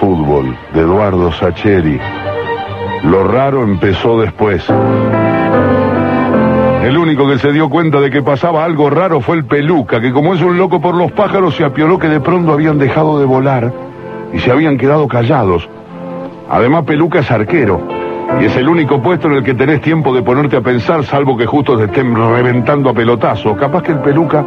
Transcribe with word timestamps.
fútbol, 0.00 0.56
de 0.72 0.80
Eduardo 0.80 1.30
Sacheri. 1.30 2.00
Lo 3.04 3.22
raro 3.24 3.62
empezó 3.62 4.18
después. 4.18 4.66
El 6.82 6.96
único 6.96 7.28
que 7.28 7.38
se 7.38 7.52
dio 7.52 7.68
cuenta 7.68 8.00
de 8.00 8.10
que 8.10 8.22
pasaba 8.22 8.64
algo 8.64 8.88
raro 8.88 9.20
fue 9.20 9.36
el 9.36 9.44
peluca, 9.44 10.00
que 10.00 10.10
como 10.10 10.32
es 10.32 10.40
un 10.40 10.56
loco 10.56 10.80
por 10.80 10.94
los 10.94 11.12
pájaros, 11.12 11.54
se 11.54 11.64
apioló 11.64 11.98
que 11.98 12.08
de 12.08 12.18
pronto 12.18 12.52
habían 12.52 12.78
dejado 12.78 13.20
de 13.20 13.26
volar 13.26 13.70
y 14.32 14.38
se 14.38 14.50
habían 14.50 14.78
quedado 14.78 15.06
callados. 15.06 15.68
Además, 16.48 16.84
peluca 16.84 17.18
es 17.18 17.30
arquero. 17.30 17.82
Y 18.40 18.46
es 18.46 18.56
el 18.56 18.68
único 18.68 19.02
puesto 19.02 19.28
en 19.28 19.34
el 19.34 19.44
que 19.44 19.52
tenés 19.52 19.82
tiempo 19.82 20.14
de 20.14 20.22
ponerte 20.22 20.56
a 20.56 20.62
pensar, 20.62 21.04
salvo 21.04 21.36
que 21.36 21.44
justo 21.44 21.76
te 21.76 21.84
estén 21.84 22.14
reventando 22.14 22.88
a 22.88 22.94
pelotazo. 22.94 23.54
Capaz 23.54 23.82
que 23.82 23.92
el 23.92 23.98
peluca 23.98 24.42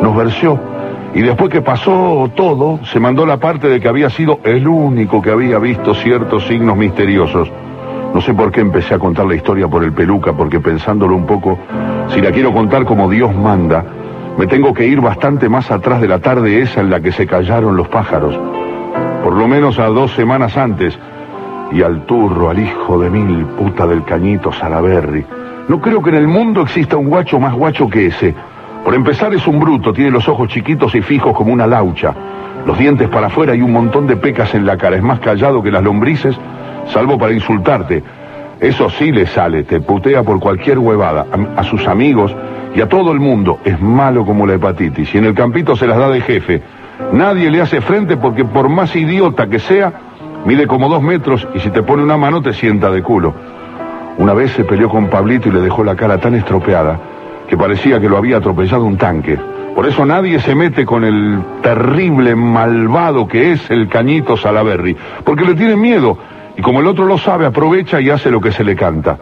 nos 0.00 0.16
versió. 0.16 0.73
Y 1.14 1.22
después 1.22 1.48
que 1.48 1.62
pasó 1.62 2.28
todo, 2.34 2.80
se 2.84 2.98
mandó 2.98 3.24
la 3.24 3.36
parte 3.36 3.68
de 3.68 3.80
que 3.80 3.88
había 3.88 4.10
sido 4.10 4.40
el 4.42 4.66
único 4.66 5.22
que 5.22 5.30
había 5.30 5.58
visto 5.60 5.94
ciertos 5.94 6.44
signos 6.46 6.76
misteriosos. 6.76 7.50
No 8.12 8.20
sé 8.20 8.34
por 8.34 8.50
qué 8.50 8.60
empecé 8.60 8.94
a 8.94 8.98
contar 8.98 9.26
la 9.26 9.36
historia 9.36 9.68
por 9.68 9.84
el 9.84 9.92
peluca, 9.92 10.32
porque 10.32 10.58
pensándolo 10.58 11.14
un 11.14 11.24
poco, 11.24 11.58
si 12.08 12.20
la 12.20 12.32
quiero 12.32 12.52
contar 12.52 12.84
como 12.84 13.08
Dios 13.08 13.34
manda, 13.34 13.84
me 14.36 14.48
tengo 14.48 14.74
que 14.74 14.86
ir 14.86 15.00
bastante 15.00 15.48
más 15.48 15.70
atrás 15.70 16.00
de 16.00 16.08
la 16.08 16.18
tarde 16.18 16.60
esa 16.60 16.80
en 16.80 16.90
la 16.90 17.00
que 17.00 17.12
se 17.12 17.26
callaron 17.28 17.76
los 17.76 17.86
pájaros. 17.86 18.36
Por 19.22 19.34
lo 19.34 19.46
menos 19.46 19.78
a 19.78 19.86
dos 19.86 20.12
semanas 20.12 20.56
antes. 20.56 20.98
Y 21.72 21.82
al 21.82 22.06
turro, 22.06 22.50
al 22.50 22.58
hijo 22.58 22.98
de 22.98 23.10
mil 23.10 23.46
puta 23.46 23.86
del 23.86 24.04
cañito 24.04 24.52
Salaberry. 24.52 25.24
No 25.68 25.80
creo 25.80 26.02
que 26.02 26.10
en 26.10 26.16
el 26.16 26.28
mundo 26.28 26.62
exista 26.62 26.96
un 26.96 27.08
guacho 27.08 27.38
más 27.38 27.54
guacho 27.54 27.88
que 27.88 28.06
ese. 28.06 28.34
Por 28.84 28.94
empezar 28.94 29.32
es 29.32 29.46
un 29.46 29.58
bruto, 29.58 29.94
tiene 29.94 30.10
los 30.10 30.28
ojos 30.28 30.48
chiquitos 30.48 30.94
y 30.94 31.00
fijos 31.00 31.34
como 31.34 31.54
una 31.54 31.66
laucha, 31.66 32.14
los 32.66 32.78
dientes 32.78 33.08
para 33.08 33.28
afuera 33.28 33.54
y 33.54 33.62
un 33.62 33.72
montón 33.72 34.06
de 34.06 34.16
pecas 34.16 34.54
en 34.54 34.66
la 34.66 34.76
cara. 34.76 34.96
Es 34.96 35.02
más 35.02 35.20
callado 35.20 35.62
que 35.62 35.70
las 35.70 35.82
lombrices 35.82 36.36
salvo 36.92 37.16
para 37.16 37.32
insultarte. 37.32 38.04
Eso 38.60 38.90
sí 38.90 39.10
le 39.10 39.26
sale, 39.26 39.62
te 39.62 39.80
putea 39.80 40.22
por 40.22 40.38
cualquier 40.38 40.78
huevada, 40.78 41.26
a, 41.56 41.64
sus 41.64 41.88
amigos 41.88 42.36
y 42.74 42.82
a 42.82 42.88
todo 42.88 43.10
el 43.12 43.20
mundo. 43.20 43.58
Es 43.64 43.80
malo 43.80 44.26
como 44.26 44.46
la 44.46 44.54
hepatitis 44.54 45.14
y 45.14 45.18
en 45.18 45.24
el 45.24 45.34
campito 45.34 45.74
se 45.76 45.86
las 45.86 45.96
da 45.96 46.10
de 46.10 46.20
jefe. 46.20 46.62
Nadie 47.10 47.50
le 47.50 47.62
hace 47.62 47.80
frente 47.80 48.18
porque 48.18 48.44
por 48.44 48.68
más 48.68 48.94
idiota 48.94 49.46
que 49.46 49.60
sea, 49.60 49.94
mide 50.44 50.66
como 50.66 50.90
dos 50.90 51.02
metros 51.02 51.48
y 51.54 51.60
si 51.60 51.70
te 51.70 51.82
pone 51.82 52.02
una 52.02 52.18
mano 52.18 52.42
te 52.42 52.52
sienta 52.52 52.90
de 52.90 53.02
culo. 53.02 53.32
Una 54.18 54.34
vez 54.34 54.52
se 54.52 54.64
peleó 54.64 54.90
con 54.90 55.08
Pablito 55.08 55.48
y 55.48 55.52
le 55.52 55.62
dejó 55.62 55.82
la 55.84 55.96
cara 55.96 56.18
tan 56.18 56.34
estropeada 56.34 57.13
que 57.48 57.56
parecía 57.56 58.00
que 58.00 58.08
lo 58.08 58.16
había 58.16 58.38
atropellado 58.38 58.84
un 58.84 58.96
tanque. 58.96 59.38
Por 59.74 59.86
eso 59.86 60.06
nadie 60.06 60.38
se 60.38 60.54
mete 60.54 60.86
con 60.86 61.04
el 61.04 61.40
terrible 61.62 62.36
malvado 62.36 63.26
que 63.26 63.52
es 63.52 63.70
el 63.70 63.88
cañito 63.88 64.36
Salaberry, 64.36 64.96
porque 65.24 65.44
le 65.44 65.54
tiene 65.54 65.76
miedo 65.76 66.16
y 66.56 66.62
como 66.62 66.80
el 66.80 66.86
otro 66.86 67.04
lo 67.06 67.18
sabe, 67.18 67.46
aprovecha 67.46 68.00
y 68.00 68.10
hace 68.10 68.30
lo 68.30 68.40
que 68.40 68.52
se 68.52 68.62
le 68.62 68.76
canta. 68.76 69.18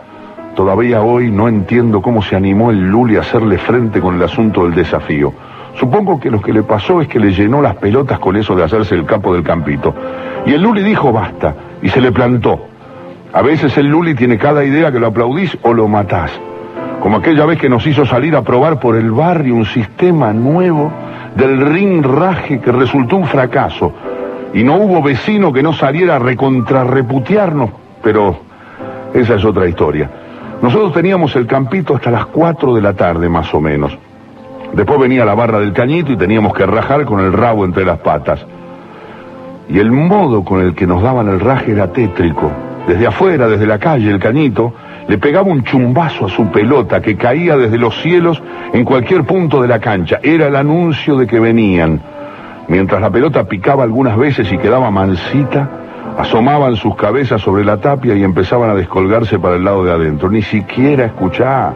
Todavía 0.54 1.00
hoy 1.00 1.30
no 1.30 1.48
entiendo 1.48 2.02
cómo 2.02 2.20
se 2.20 2.36
animó 2.36 2.70
el 2.70 2.90
Luli 2.90 3.16
a 3.16 3.20
hacerle 3.20 3.56
frente 3.56 4.00
con 4.00 4.16
el 4.16 4.22
asunto 4.22 4.64
del 4.64 4.74
desafío. 4.74 5.32
Supongo 5.80 6.20
que 6.20 6.30
lo 6.30 6.42
que 6.42 6.52
le 6.52 6.62
pasó 6.62 7.00
es 7.00 7.08
que 7.08 7.18
le 7.18 7.32
llenó 7.32 7.62
las 7.62 7.76
pelotas 7.76 8.18
con 8.18 8.36
eso 8.36 8.54
de 8.54 8.64
hacerse 8.64 8.94
el 8.94 9.06
capo 9.06 9.32
del 9.32 9.42
campito. 9.42 9.94
Y 10.44 10.52
el 10.52 10.62
Luli 10.62 10.82
dijo 10.82 11.10
basta, 11.10 11.54
y 11.80 11.88
se 11.88 12.02
le 12.02 12.12
plantó. 12.12 12.60
A 13.32 13.40
veces 13.40 13.78
el 13.78 13.86
Luli 13.86 14.14
tiene 14.14 14.36
cada 14.36 14.62
idea 14.62 14.92
que 14.92 15.00
lo 15.00 15.06
aplaudís 15.06 15.56
o 15.62 15.72
lo 15.72 15.88
matás. 15.88 16.30
Como 17.02 17.16
aquella 17.16 17.44
vez 17.46 17.58
que 17.58 17.68
nos 17.68 17.84
hizo 17.84 18.06
salir 18.06 18.36
a 18.36 18.42
probar 18.42 18.78
por 18.78 18.94
el 18.94 19.10
barrio 19.10 19.56
un 19.56 19.64
sistema 19.64 20.32
nuevo 20.32 20.92
del 21.34 21.60
ring 21.60 22.00
raje 22.00 22.60
que 22.60 22.70
resultó 22.70 23.16
un 23.16 23.26
fracaso 23.26 23.92
y 24.54 24.62
no 24.62 24.76
hubo 24.76 25.02
vecino 25.02 25.52
que 25.52 25.64
no 25.64 25.72
saliera 25.72 26.14
a 26.14 26.18
recontrarreputearnos, 26.20 27.70
pero 28.04 28.36
esa 29.12 29.34
es 29.34 29.44
otra 29.44 29.66
historia. 29.66 30.08
Nosotros 30.62 30.92
teníamos 30.92 31.34
el 31.34 31.48
campito 31.48 31.96
hasta 31.96 32.12
las 32.12 32.26
4 32.26 32.72
de 32.72 32.80
la 32.80 32.92
tarde 32.92 33.28
más 33.28 33.52
o 33.52 33.60
menos. 33.60 33.98
Después 34.72 35.00
venía 35.00 35.24
la 35.24 35.34
barra 35.34 35.58
del 35.58 35.72
cañito 35.72 36.12
y 36.12 36.16
teníamos 36.16 36.54
que 36.54 36.64
rajar 36.66 37.04
con 37.04 37.18
el 37.18 37.32
rabo 37.32 37.64
entre 37.64 37.84
las 37.84 37.98
patas. 37.98 38.46
Y 39.68 39.80
el 39.80 39.90
modo 39.90 40.44
con 40.44 40.60
el 40.60 40.76
que 40.76 40.86
nos 40.86 41.02
daban 41.02 41.26
el 41.28 41.40
raje 41.40 41.72
era 41.72 41.88
tétrico. 41.92 42.48
Desde 42.86 43.08
afuera, 43.08 43.48
desde 43.48 43.66
la 43.66 43.80
calle, 43.80 44.08
el 44.08 44.20
cañito 44.20 44.72
le 45.08 45.18
pegaba 45.18 45.48
un 45.48 45.64
chumbazo 45.64 46.26
a 46.26 46.28
su 46.28 46.50
pelota 46.50 47.00
que 47.00 47.16
caía 47.16 47.56
desde 47.56 47.78
los 47.78 48.00
cielos 48.00 48.42
en 48.72 48.84
cualquier 48.84 49.24
punto 49.24 49.60
de 49.60 49.68
la 49.68 49.78
cancha. 49.78 50.18
Era 50.22 50.48
el 50.48 50.56
anuncio 50.56 51.16
de 51.16 51.26
que 51.26 51.40
venían. 51.40 52.00
Mientras 52.68 53.00
la 53.00 53.10
pelota 53.10 53.44
picaba 53.44 53.82
algunas 53.82 54.16
veces 54.16 54.50
y 54.52 54.58
quedaba 54.58 54.90
mansita, 54.90 55.68
asomaban 56.18 56.76
sus 56.76 56.94
cabezas 56.96 57.40
sobre 57.40 57.64
la 57.64 57.78
tapia 57.78 58.14
y 58.14 58.22
empezaban 58.22 58.70
a 58.70 58.74
descolgarse 58.74 59.38
para 59.38 59.56
el 59.56 59.64
lado 59.64 59.84
de 59.84 59.92
adentro. 59.92 60.30
Ni 60.30 60.42
siquiera 60.42 61.06
escuchá. 61.06 61.74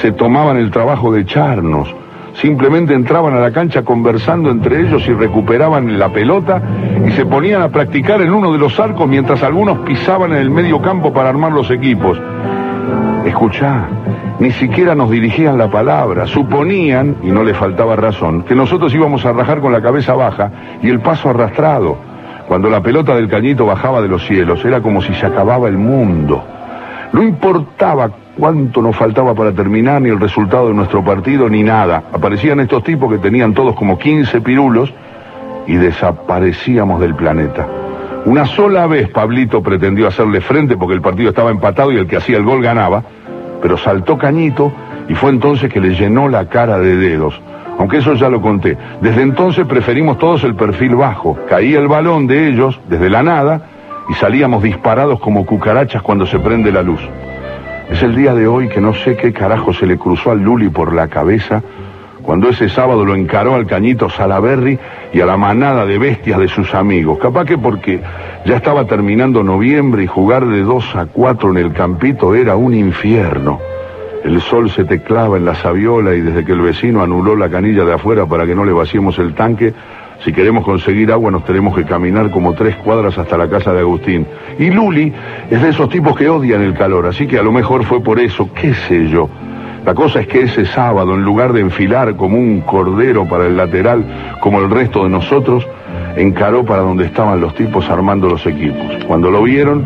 Se 0.00 0.12
tomaban 0.12 0.56
el 0.56 0.70
trabajo 0.70 1.12
de 1.12 1.22
echarnos. 1.22 1.94
Simplemente 2.34 2.92
entraban 2.92 3.32
a 3.32 3.40
la 3.40 3.50
cancha 3.50 3.82
conversando 3.82 4.50
entre 4.50 4.80
ellos 4.80 5.08
y 5.08 5.14
recuperaban 5.14 5.98
la 5.98 6.10
pelota 6.10 6.60
y 7.06 7.10
se 7.12 7.24
ponían 7.24 7.62
a 7.62 7.70
practicar 7.70 8.20
en 8.20 8.30
uno 8.30 8.52
de 8.52 8.58
los 8.58 8.78
arcos 8.78 9.08
mientras 9.08 9.42
algunos 9.42 9.78
pisaban 9.78 10.32
en 10.32 10.38
el 10.38 10.50
medio 10.50 10.82
campo 10.82 11.14
para 11.14 11.30
armar 11.30 11.52
los 11.52 11.70
equipos. 11.70 12.20
Escuchá, 13.26 13.88
ni 14.38 14.52
siquiera 14.52 14.94
nos 14.94 15.10
dirigían 15.10 15.58
la 15.58 15.68
palabra, 15.68 16.26
suponían, 16.26 17.16
y 17.24 17.32
no 17.32 17.42
le 17.42 17.54
faltaba 17.54 17.96
razón, 17.96 18.44
que 18.44 18.54
nosotros 18.54 18.94
íbamos 18.94 19.26
a 19.26 19.32
rajar 19.32 19.60
con 19.60 19.72
la 19.72 19.82
cabeza 19.82 20.14
baja 20.14 20.52
y 20.80 20.88
el 20.88 21.00
paso 21.00 21.30
arrastrado. 21.30 21.98
Cuando 22.46 22.70
la 22.70 22.80
pelota 22.80 23.16
del 23.16 23.28
cañito 23.28 23.66
bajaba 23.66 24.00
de 24.00 24.06
los 24.06 24.24
cielos, 24.24 24.64
era 24.64 24.80
como 24.80 25.02
si 25.02 25.12
se 25.14 25.26
acababa 25.26 25.66
el 25.66 25.76
mundo. 25.76 26.40
No 27.12 27.20
importaba 27.20 28.12
cuánto 28.38 28.80
nos 28.80 28.94
faltaba 28.94 29.34
para 29.34 29.50
terminar, 29.50 30.00
ni 30.02 30.10
el 30.10 30.20
resultado 30.20 30.68
de 30.68 30.74
nuestro 30.74 31.04
partido, 31.04 31.48
ni 31.48 31.64
nada. 31.64 32.04
Aparecían 32.12 32.60
estos 32.60 32.84
tipos 32.84 33.10
que 33.10 33.18
tenían 33.18 33.54
todos 33.54 33.74
como 33.74 33.98
15 33.98 34.40
pirulos 34.40 34.94
y 35.66 35.74
desaparecíamos 35.74 37.00
del 37.00 37.16
planeta. 37.16 37.66
Una 38.26 38.44
sola 38.44 38.86
vez 38.86 39.08
Pablito 39.08 39.62
pretendió 39.62 40.08
hacerle 40.08 40.40
frente 40.40 40.76
porque 40.76 40.94
el 40.94 41.00
partido 41.00 41.30
estaba 41.30 41.50
empatado 41.50 41.90
y 41.92 41.96
el 41.96 42.06
que 42.06 42.16
hacía 42.16 42.36
el 42.36 42.44
gol 42.44 42.60
ganaba, 42.60 43.04
pero 43.60 43.76
saltó 43.76 44.18
Cañito 44.18 44.72
y 45.08 45.14
fue 45.14 45.30
entonces 45.30 45.72
que 45.72 45.80
le 45.80 45.94
llenó 45.94 46.28
la 46.28 46.48
cara 46.48 46.78
de 46.78 46.96
dedos. 46.96 47.40
Aunque 47.78 47.98
eso 47.98 48.14
ya 48.14 48.28
lo 48.28 48.40
conté. 48.40 48.76
Desde 49.00 49.22
entonces 49.22 49.66
preferimos 49.66 50.18
todos 50.18 50.44
el 50.44 50.54
perfil 50.54 50.96
bajo. 50.96 51.36
Caía 51.48 51.78
el 51.78 51.88
balón 51.88 52.26
de 52.26 52.48
ellos 52.48 52.80
desde 52.88 53.10
la 53.10 53.22
nada 53.22 53.62
y 54.08 54.14
salíamos 54.14 54.62
disparados 54.62 55.20
como 55.20 55.44
cucarachas 55.44 56.02
cuando 56.02 56.26
se 56.26 56.38
prende 56.38 56.72
la 56.72 56.82
luz. 56.82 57.00
Es 57.90 58.02
el 58.02 58.16
día 58.16 58.34
de 58.34 58.48
hoy 58.48 58.68
que 58.68 58.80
no 58.80 58.94
sé 58.94 59.16
qué 59.16 59.32
carajo 59.32 59.72
se 59.72 59.86
le 59.86 59.98
cruzó 59.98 60.30
al 60.30 60.40
Luli 60.40 60.68
por 60.68 60.92
la 60.92 61.08
cabeza 61.08 61.62
cuando 62.26 62.48
ese 62.48 62.68
sábado 62.68 63.04
lo 63.04 63.14
encaró 63.14 63.54
al 63.54 63.66
cañito 63.66 64.10
Salaberry 64.10 64.76
y 65.12 65.20
a 65.20 65.26
la 65.26 65.36
manada 65.36 65.86
de 65.86 65.96
bestias 65.96 66.40
de 66.40 66.48
sus 66.48 66.74
amigos. 66.74 67.18
Capaz 67.18 67.44
que 67.44 67.56
porque 67.56 68.00
ya 68.44 68.56
estaba 68.56 68.84
terminando 68.84 69.44
noviembre 69.44 70.02
y 70.02 70.06
jugar 70.08 70.44
de 70.44 70.62
dos 70.62 70.94
a 70.96 71.06
cuatro 71.06 71.50
en 71.50 71.58
el 71.58 71.72
campito 71.72 72.34
era 72.34 72.56
un 72.56 72.74
infierno. 72.74 73.60
El 74.24 74.40
sol 74.40 74.68
se 74.70 74.84
te 74.84 75.02
clava 75.02 75.36
en 75.36 75.44
la 75.44 75.54
saviola 75.54 76.16
y 76.16 76.20
desde 76.20 76.44
que 76.44 76.50
el 76.50 76.60
vecino 76.60 77.00
anuló 77.00 77.36
la 77.36 77.48
canilla 77.48 77.84
de 77.84 77.94
afuera 77.94 78.26
para 78.26 78.44
que 78.44 78.56
no 78.56 78.64
le 78.64 78.72
vaciemos 78.72 79.16
el 79.20 79.34
tanque, 79.34 79.72
si 80.24 80.32
queremos 80.32 80.64
conseguir 80.64 81.12
agua 81.12 81.30
nos 81.30 81.44
tenemos 81.44 81.76
que 81.76 81.84
caminar 81.84 82.30
como 82.32 82.54
tres 82.54 82.74
cuadras 82.76 83.16
hasta 83.16 83.38
la 83.38 83.48
casa 83.48 83.72
de 83.72 83.80
Agustín. 83.80 84.26
Y 84.58 84.70
Luli 84.70 85.12
es 85.48 85.62
de 85.62 85.68
esos 85.68 85.88
tipos 85.90 86.16
que 86.16 86.28
odian 86.28 86.62
el 86.62 86.74
calor, 86.74 87.06
así 87.06 87.28
que 87.28 87.38
a 87.38 87.42
lo 87.42 87.52
mejor 87.52 87.84
fue 87.84 88.02
por 88.02 88.18
eso, 88.18 88.50
qué 88.52 88.74
sé 88.74 89.06
yo. 89.08 89.28
La 89.86 89.94
cosa 89.94 90.18
es 90.18 90.26
que 90.26 90.42
ese 90.42 90.66
sábado, 90.66 91.14
en 91.14 91.22
lugar 91.22 91.52
de 91.52 91.60
enfilar 91.60 92.16
como 92.16 92.36
un 92.36 92.60
cordero 92.62 93.24
para 93.24 93.46
el 93.46 93.56
lateral, 93.56 94.04
como 94.40 94.58
el 94.58 94.68
resto 94.68 95.04
de 95.04 95.10
nosotros, 95.10 95.64
encaró 96.16 96.64
para 96.64 96.82
donde 96.82 97.04
estaban 97.04 97.40
los 97.40 97.54
tipos 97.54 97.88
armando 97.88 98.28
los 98.28 98.44
equipos. 98.46 99.04
Cuando 99.06 99.30
lo 99.30 99.44
vieron, 99.44 99.84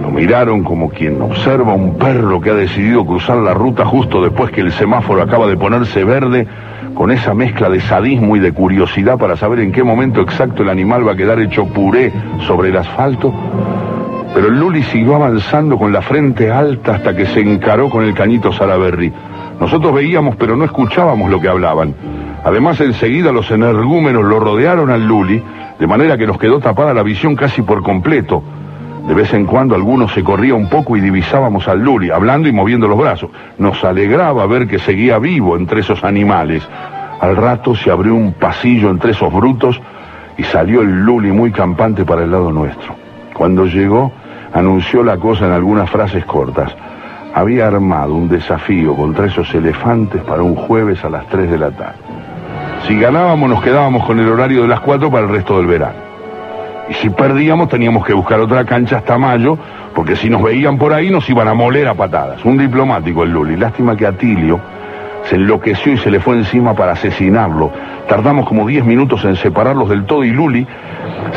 lo 0.00 0.10
miraron 0.10 0.64
como 0.64 0.88
quien 0.88 1.20
observa 1.20 1.74
un 1.74 1.98
perro 1.98 2.40
que 2.40 2.48
ha 2.48 2.54
decidido 2.54 3.04
cruzar 3.04 3.36
la 3.36 3.52
ruta 3.52 3.84
justo 3.84 4.22
después 4.22 4.50
que 4.50 4.62
el 4.62 4.72
semáforo 4.72 5.20
acaba 5.20 5.46
de 5.46 5.58
ponerse 5.58 6.02
verde, 6.02 6.46
con 6.94 7.10
esa 7.10 7.34
mezcla 7.34 7.68
de 7.68 7.82
sadismo 7.82 8.36
y 8.36 8.40
de 8.40 8.52
curiosidad 8.52 9.18
para 9.18 9.36
saber 9.36 9.60
en 9.60 9.70
qué 9.70 9.84
momento 9.84 10.22
exacto 10.22 10.62
el 10.62 10.70
animal 10.70 11.06
va 11.06 11.12
a 11.12 11.16
quedar 11.16 11.38
hecho 11.40 11.66
puré 11.66 12.10
sobre 12.46 12.70
el 12.70 12.78
asfalto. 12.78 13.34
Pero 14.36 14.50
Luli 14.50 14.82
siguió 14.82 15.14
avanzando 15.14 15.78
con 15.78 15.94
la 15.94 16.02
frente 16.02 16.52
alta 16.52 16.96
hasta 16.96 17.16
que 17.16 17.24
se 17.24 17.40
encaró 17.40 17.88
con 17.88 18.04
el 18.04 18.12
cañito 18.12 18.52
Salaberry. 18.52 19.10
Nosotros 19.58 19.94
veíamos 19.94 20.36
pero 20.36 20.54
no 20.58 20.66
escuchábamos 20.66 21.30
lo 21.30 21.40
que 21.40 21.48
hablaban. 21.48 21.94
Además 22.44 22.78
enseguida 22.82 23.32
los 23.32 23.50
energúmenos 23.50 24.22
lo 24.26 24.38
rodearon 24.38 24.90
al 24.90 25.06
Luli, 25.06 25.42
de 25.78 25.86
manera 25.86 26.18
que 26.18 26.26
nos 26.26 26.36
quedó 26.36 26.60
tapada 26.60 26.92
la 26.92 27.02
visión 27.02 27.34
casi 27.34 27.62
por 27.62 27.82
completo. 27.82 28.42
De 29.08 29.14
vez 29.14 29.32
en 29.32 29.46
cuando 29.46 29.74
alguno 29.74 30.06
se 30.06 30.22
corría 30.22 30.54
un 30.54 30.68
poco 30.68 30.98
y 30.98 31.00
divisábamos 31.00 31.66
al 31.66 31.80
Luli, 31.80 32.10
hablando 32.10 32.46
y 32.46 32.52
moviendo 32.52 32.88
los 32.88 32.98
brazos. 32.98 33.30
Nos 33.56 33.82
alegraba 33.84 34.44
ver 34.44 34.68
que 34.68 34.78
seguía 34.78 35.18
vivo 35.18 35.56
entre 35.56 35.80
esos 35.80 36.04
animales. 36.04 36.62
Al 37.22 37.36
rato 37.36 37.74
se 37.74 37.90
abrió 37.90 38.14
un 38.14 38.34
pasillo 38.34 38.90
entre 38.90 39.12
esos 39.12 39.32
brutos 39.32 39.80
y 40.36 40.42
salió 40.42 40.82
el 40.82 41.06
Luli 41.06 41.32
muy 41.32 41.52
campante 41.52 42.04
para 42.04 42.22
el 42.22 42.30
lado 42.30 42.52
nuestro. 42.52 42.94
Cuando 43.32 43.64
llegó, 43.64 44.12
anunció 44.52 45.02
la 45.02 45.16
cosa 45.16 45.46
en 45.46 45.52
algunas 45.52 45.90
frases 45.90 46.24
cortas. 46.24 46.74
Había 47.34 47.66
armado 47.66 48.14
un 48.14 48.28
desafío 48.28 48.94
contra 48.94 49.26
esos 49.26 49.52
elefantes 49.54 50.22
para 50.22 50.42
un 50.42 50.54
jueves 50.54 51.04
a 51.04 51.10
las 51.10 51.26
3 51.26 51.50
de 51.50 51.58
la 51.58 51.70
tarde. 51.70 51.98
Si 52.86 52.98
ganábamos 52.98 53.50
nos 53.50 53.62
quedábamos 53.62 54.06
con 54.06 54.18
el 54.20 54.28
horario 54.28 54.62
de 54.62 54.68
las 54.68 54.80
4 54.80 55.10
para 55.10 55.26
el 55.26 55.32
resto 55.32 55.58
del 55.58 55.66
verano. 55.66 56.06
Y 56.88 56.94
si 56.94 57.10
perdíamos 57.10 57.68
teníamos 57.68 58.06
que 58.06 58.12
buscar 58.12 58.40
otra 58.40 58.64
cancha 58.64 58.98
hasta 58.98 59.18
mayo, 59.18 59.58
porque 59.94 60.14
si 60.14 60.30
nos 60.30 60.42
veían 60.42 60.78
por 60.78 60.92
ahí 60.92 61.10
nos 61.10 61.28
iban 61.28 61.48
a 61.48 61.54
moler 61.54 61.88
a 61.88 61.94
patadas. 61.94 62.44
Un 62.44 62.56
diplomático 62.56 63.24
el 63.24 63.32
Luli. 63.32 63.56
Lástima 63.56 63.96
que 63.96 64.06
Atilio 64.06 64.60
se 65.24 65.36
enloqueció 65.36 65.92
y 65.92 65.98
se 65.98 66.10
le 66.10 66.20
fue 66.20 66.36
encima 66.36 66.74
para 66.74 66.92
asesinarlo. 66.92 67.72
Tardamos 68.08 68.46
como 68.46 68.66
10 68.66 68.84
minutos 68.84 69.24
en 69.24 69.36
separarlos 69.36 69.88
del 69.88 70.04
todo 70.04 70.24
y 70.24 70.30
Luli 70.30 70.66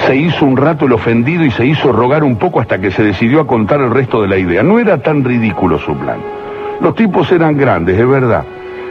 se 0.05 0.15
hizo 0.15 0.45
un 0.45 0.55
rato 0.55 0.85
el 0.85 0.93
ofendido 0.93 1.43
y 1.43 1.51
se 1.51 1.65
hizo 1.65 1.91
rogar 1.91 2.23
un 2.23 2.37
poco 2.37 2.59
hasta 2.59 2.79
que 2.79 2.91
se 2.91 3.03
decidió 3.03 3.41
a 3.41 3.47
contar 3.47 3.81
el 3.81 3.91
resto 3.91 4.21
de 4.21 4.27
la 4.27 4.37
idea. 4.37 4.61
No 4.61 4.79
era 4.79 4.99
tan 4.99 5.23
ridículo 5.23 5.79
su 5.79 5.95
plan. 5.95 6.19
Los 6.81 6.95
tipos 6.95 7.31
eran 7.31 7.57
grandes, 7.57 7.99
es 7.99 8.07
verdad. 8.07 8.43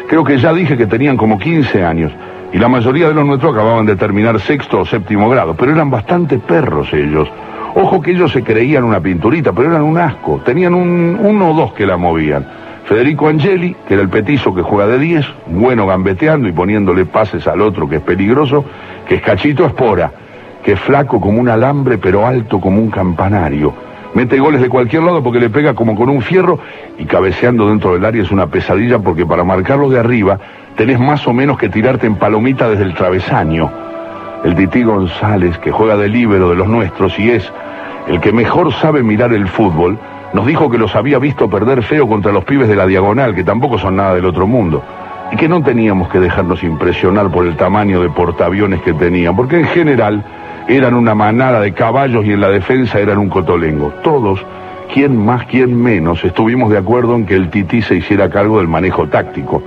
Creo 0.09 0.25
que 0.25 0.39
ya 0.39 0.53
dije 0.53 0.77
que 0.77 0.87
tenían 0.87 1.17
como 1.17 1.39
15 1.39 1.85
años 1.85 2.13
y 2.53 2.59
la 2.59 2.69
mayoría 2.69 3.09
de 3.09 3.15
los 3.15 3.27
nuestros 3.27 3.55
acababan 3.55 3.87
de 3.87 3.97
terminar 3.97 4.41
sexto 4.41 4.81
o 4.81 4.87
séptimo 4.87 5.29
grado, 5.29 5.55
pero 5.55 5.73
eran 5.73 5.91
bastante 5.91 6.39
perros 6.39 6.93
ellos. 6.93 7.29
Ojo 7.75 8.01
que 8.01 8.11
ellos 8.11 8.33
se 8.33 8.43
creían 8.43 8.85
una 8.85 9.01
pinturita, 9.01 9.53
pero 9.53 9.71
eran 9.71 9.83
un 9.83 9.99
asco. 9.99 10.41
Tenían 10.45 10.75
un, 10.75 11.19
uno 11.21 11.51
o 11.51 11.55
dos 11.55 11.73
que 11.75 11.87
la 11.87 11.97
movían. 11.97 12.47
Federico 12.89 13.29
Angeli, 13.29 13.77
que 13.87 13.93
era 13.93 14.03
el 14.03 14.09
petizo 14.09 14.55
que 14.55 14.63
juega 14.63 14.87
de 14.87 14.99
10, 14.99 15.27
bueno 15.49 15.87
gambeteando 15.87 16.49
y 16.49 16.53
poniéndole 16.53 17.05
pases 17.05 17.47
al 17.47 17.61
otro 17.61 17.87
que 17.87 17.97
es 17.97 18.03
peligroso, 18.03 18.65
que 19.07 19.17
es 19.17 19.21
Cachito 19.21 19.67
Espora, 19.67 20.11
que 20.65 20.73
es 20.73 20.81
flaco 20.81 21.21
como 21.21 21.39
un 21.39 21.51
alambre 21.51 21.99
pero 21.99 22.27
alto 22.27 22.59
como 22.59 22.81
un 22.81 22.89
campanario. 22.89 23.75
Mete 24.15 24.39
goles 24.39 24.63
de 24.63 24.71
cualquier 24.71 25.03
lado 25.03 25.23
porque 25.23 25.39
le 25.39 25.51
pega 25.51 25.75
como 25.75 25.95
con 25.95 26.09
un 26.09 26.23
fierro 26.23 26.61
y 26.97 27.05
cabeceando 27.05 27.69
dentro 27.69 27.93
del 27.93 28.07
área 28.07 28.23
es 28.23 28.31
una 28.31 28.47
pesadilla 28.47 28.99
porque 28.99 29.27
para 29.27 29.45
marcarlo 29.45 29.91
de 29.91 30.01
arriba 30.01 30.41
tenés 30.75 30.99
más 30.99 31.29
o 31.29 31.35
menos 31.35 31.59
que 31.59 31.69
tirarte 31.69 32.07
en 32.07 32.15
palomita 32.15 32.71
desde 32.71 32.85
el 32.85 32.95
travesaño. 32.95 33.71
El 34.45 34.55
Tití 34.55 34.83
González, 34.83 35.59
que 35.59 35.71
juega 35.71 35.99
de 35.99 36.09
líbero 36.09 36.49
de 36.49 36.57
los 36.57 36.69
nuestros 36.69 37.19
y 37.19 37.33
es 37.33 37.53
el 38.07 38.19
que 38.23 38.33
mejor 38.33 38.73
sabe 38.73 39.03
mirar 39.03 39.35
el 39.35 39.47
fútbol, 39.47 39.99
nos 40.33 40.47
dijo 40.47 40.71
que 40.71 40.79
los 40.79 40.95
había 40.95 41.19
visto 41.19 41.49
perder 41.49 41.83
feo 41.83 42.07
contra 42.07 42.33
los 42.33 42.45
pibes 42.45 42.69
de 42.69 42.77
la 42.77 42.87
diagonal, 42.87 43.35
que 43.35 43.45
tampoco 43.45 43.79
son 43.79 43.97
nada 43.97 44.15
del 44.15 44.27
otro 44.27 44.47
mundo, 44.47 44.83
y 45.33 45.37
que 45.37 45.49
no 45.49 45.63
teníamos 45.63 46.09
que 46.09 46.21
dejarnos 46.21 46.63
impresionar 46.63 47.31
por 47.31 47.47
el 47.47 47.57
tamaño 47.57 48.01
de 48.03 48.11
portaaviones 48.11 48.83
que 48.83 48.93
tenían, 48.93 49.35
porque 49.37 49.61
en 49.61 49.67
general 49.67 50.25
eran 50.69 50.95
una 50.95 51.15
manada 51.15 51.61
de 51.61 51.73
caballos 51.73 52.27
y 52.27 52.33
en 52.33 52.41
la 52.43 52.51
defensa 52.51 52.99
eran 52.99 53.19
un 53.19 53.31
cotolengo. 53.31 53.93
Todos, 54.03 54.45
quien 54.93 55.17
más, 55.17 55.47
quien 55.47 55.81
menos, 55.81 56.23
estuvimos 56.25 56.71
de 56.71 56.79
acuerdo 56.79 57.15
en 57.15 57.25
que 57.25 57.35
el 57.35 57.49
Tití 57.49 57.81
se 57.81 57.97
hiciera 57.97 58.29
cargo 58.29 58.59
del 58.59 58.69
manejo 58.69 59.09
táctico. 59.09 59.63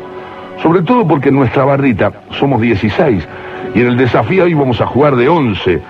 Sobre 0.61 0.83
todo 0.83 1.07
porque 1.07 1.29
en 1.29 1.35
nuestra 1.35 1.65
barrita 1.65 2.11
somos 2.31 2.61
16 2.61 3.27
y 3.73 3.81
en 3.81 3.87
el 3.87 3.97
desafío 3.97 4.47
íbamos 4.47 4.79
a 4.79 4.85
jugar 4.85 5.15
de 5.15 5.27
11. 5.27 5.81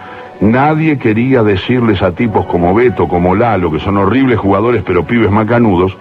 Nadie 0.42 0.98
quería 0.98 1.44
decirles 1.44 2.02
a 2.02 2.14
tipos 2.14 2.48
como 2.48 2.74
Beto, 2.74 3.08
como 3.08 3.36
Lalo, 3.36 3.72
que 3.72 3.80
son 3.80 3.98
horribles 3.98 4.40
jugadores 4.40 4.82
pero 4.84 5.06
pibes 5.06 5.30
macanudos, 5.30 5.96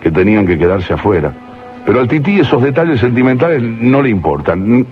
que 0.00 0.10
tenían 0.10 0.46
que 0.46 0.58
quedarse 0.58 0.94
afuera. 0.94 1.32
Pero 1.86 2.00
al 2.00 2.08
Tití 2.08 2.40
esos 2.40 2.60
detalles 2.60 2.98
sentimentales 2.98 3.62
no 3.62 4.02
le 4.02 4.10
importan. 4.10 4.84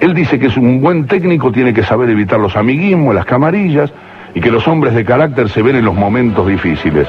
Él 0.00 0.14
dice 0.14 0.38
que 0.38 0.46
es 0.46 0.56
un 0.56 0.80
buen 0.80 1.06
técnico, 1.06 1.52
tiene 1.52 1.74
que 1.74 1.82
saber 1.82 2.08
evitar 2.08 2.40
los 2.40 2.56
amiguismos, 2.56 3.14
las 3.14 3.26
camarillas, 3.26 3.92
y 4.34 4.40
que 4.40 4.50
los 4.50 4.66
hombres 4.66 4.94
de 4.94 5.04
carácter 5.04 5.50
se 5.50 5.60
ven 5.60 5.76
en 5.76 5.84
los 5.84 5.94
momentos 5.94 6.46
difíciles. 6.46 7.06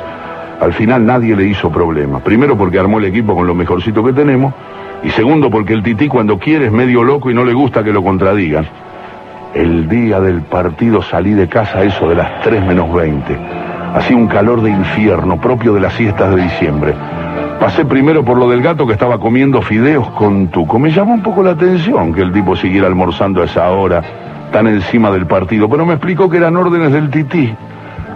Al 0.59 0.73
final 0.73 1.05
nadie 1.05 1.37
le 1.37 1.45
hizo 1.45 1.71
problema. 1.71 2.19
Primero 2.19 2.57
porque 2.57 2.79
armó 2.79 2.99
el 2.99 3.05
equipo 3.05 3.33
con 3.33 3.47
lo 3.47 3.55
mejorcito 3.55 4.03
que 4.03 4.11
tenemos, 4.11 4.53
y 5.03 5.09
segundo 5.11 5.49
porque 5.49 5.71
el 5.71 5.83
Tití 5.83 6.09
cuando 6.09 6.37
quiere 6.37 6.65
es 6.65 6.71
medio 6.73 7.01
loco 7.01 7.31
y 7.31 7.33
no 7.33 7.45
le 7.45 7.53
gusta 7.53 7.81
que 7.81 7.93
lo 7.93 8.03
contradigan. 8.03 8.67
El 9.53 9.89
día 9.89 10.19
del 10.19 10.43
partido 10.43 11.01
salí 11.01 11.33
de 11.33 11.47
casa 11.47 11.81
eso 11.81 12.07
de 12.07 12.13
las 12.13 12.41
3 12.41 12.63
menos 12.67 12.93
20. 12.93 13.35
Hacía 13.95 14.15
un 14.15 14.27
calor 14.27 14.61
de 14.61 14.69
infierno 14.69 15.41
propio 15.41 15.73
de 15.73 15.79
las 15.79 15.93
siestas 15.93 16.35
de 16.35 16.43
diciembre. 16.43 16.93
Pasé 17.59 17.83
primero 17.83 18.23
por 18.23 18.37
lo 18.37 18.47
del 18.47 18.61
gato 18.61 18.85
que 18.85 18.93
estaba 18.93 19.19
comiendo 19.19 19.63
fideos 19.63 20.07
con 20.11 20.49
tuco. 20.49 20.77
Me 20.77 20.91
llamó 20.91 21.15
un 21.15 21.23
poco 21.23 21.41
la 21.41 21.51
atención 21.51 22.13
que 22.13 22.21
el 22.21 22.31
tipo 22.31 22.55
siguiera 22.55 22.85
almorzando 22.85 23.41
a 23.41 23.45
esa 23.45 23.67
hora, 23.71 24.03
tan 24.51 24.67
encima 24.67 25.09
del 25.09 25.25
partido, 25.25 25.67
pero 25.67 25.83
me 25.83 25.93
explicó 25.95 26.29
que 26.29 26.37
eran 26.37 26.55
órdenes 26.55 26.91
del 26.91 27.09
tití. 27.09 27.51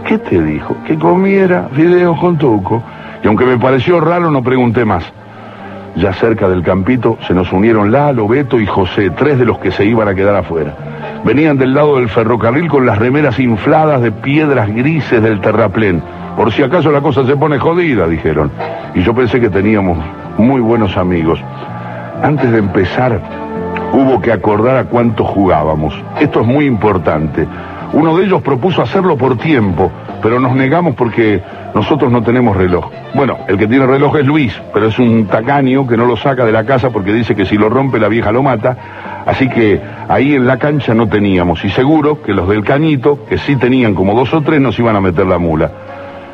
¿Qué 0.06 0.20
te 0.20 0.40
dijo? 0.40 0.78
Que 0.86 1.00
comiera 1.00 1.68
fideos 1.74 2.20
con 2.20 2.38
tuco. 2.38 2.84
Y 3.24 3.28
aunque 3.28 3.46
me 3.46 3.58
pareció 3.58 4.00
raro, 4.00 4.30
no 4.30 4.44
pregunté 4.44 4.86
más. 4.86 5.04
Ya 5.96 6.14
cerca 6.14 6.48
del 6.48 6.62
campito 6.62 7.18
se 7.26 7.34
nos 7.34 7.52
unieron 7.52 7.92
Lalo, 7.92 8.28
Beto 8.28 8.60
y 8.60 8.68
José, 8.68 9.10
tres 9.10 9.40
de 9.40 9.46
los 9.46 9.58
que 9.58 9.72
se 9.72 9.84
iban 9.84 10.08
a 10.08 10.14
quedar 10.14 10.36
afuera. 10.36 10.93
Venían 11.24 11.58
del 11.58 11.74
lado 11.74 11.98
del 11.98 12.10
ferrocarril 12.10 12.68
con 12.68 12.86
las 12.86 12.98
remeras 12.98 13.40
infladas 13.40 14.02
de 14.02 14.12
piedras 14.12 14.68
grises 14.74 15.22
del 15.22 15.40
terraplén 15.42 16.02
por 16.36 16.52
si 16.52 16.64
acaso 16.64 16.92
la 16.92 17.02
cosa 17.02 17.26
se 17.26 17.36
pone 17.36 17.60
jodida, 17.60 18.08
dijeron. 18.08 18.52
Y 18.96 19.04
yo 19.04 19.14
pensé 19.14 19.40
que 19.40 19.50
teníamos 19.50 19.98
muy 20.38 20.62
buenos 20.62 20.98
amigos. 20.98 21.40
Antes 22.24 22.52
de 22.52 22.58
empezar, 22.58 23.22
hubo 23.92 24.20
que 24.20 24.32
acordar 24.32 24.78
a 24.78 24.86
cuánto 24.86 25.24
jugábamos. 25.26 25.94
Esto 26.20 26.42
es 26.42 26.48
muy 26.48 26.66
importante. 26.66 27.48
Uno 27.94 28.18
de 28.18 28.26
ellos 28.26 28.42
propuso 28.42 28.82
hacerlo 28.82 29.16
por 29.16 29.38
tiempo, 29.38 29.92
pero 30.24 30.40
nos 30.40 30.56
negamos 30.56 30.96
porque 30.96 31.44
nosotros 31.76 32.12
no 32.12 32.24
tenemos 32.24 32.58
reloj. 32.58 32.90
Bueno, 33.14 33.38
el 33.48 33.58
que 33.58 33.68
tiene 33.68 33.86
reloj 33.86 34.18
es 34.18 34.26
Luis, 34.26 34.60
pero 34.74 34.88
es 34.88 34.98
un 34.98 35.28
tacaño 35.28 35.86
que 35.86 35.96
no 35.96 36.06
lo 36.06 36.18
saca 36.18 36.44
de 36.46 36.52
la 36.52 36.64
casa 36.64 36.90
porque 36.90 37.14
dice 37.14 37.36
que 37.36 37.46
si 37.46 37.56
lo 37.56 37.70
rompe 37.70 38.00
la 38.00 38.08
vieja 38.08 38.32
lo 38.32 38.42
mata. 38.42 38.76
Así 39.26 39.48
que 39.50 39.82
ahí 40.08 40.36
en 40.36 40.46
la 40.46 40.58
cancha 40.58 40.94
no 40.94 41.08
teníamos. 41.08 41.64
Y 41.64 41.70
seguro 41.70 42.22
que 42.22 42.34
los 42.34 42.48
del 42.48 42.64
cañito, 42.64 43.26
que 43.26 43.38
sí 43.38 43.56
tenían 43.56 43.94
como 43.94 44.14
dos 44.16 44.34
o 44.34 44.42
tres, 44.42 44.60
nos 44.60 44.78
iban 44.80 44.96
a 44.96 45.02
meter 45.02 45.26
la 45.26 45.38
mula. 45.38 45.72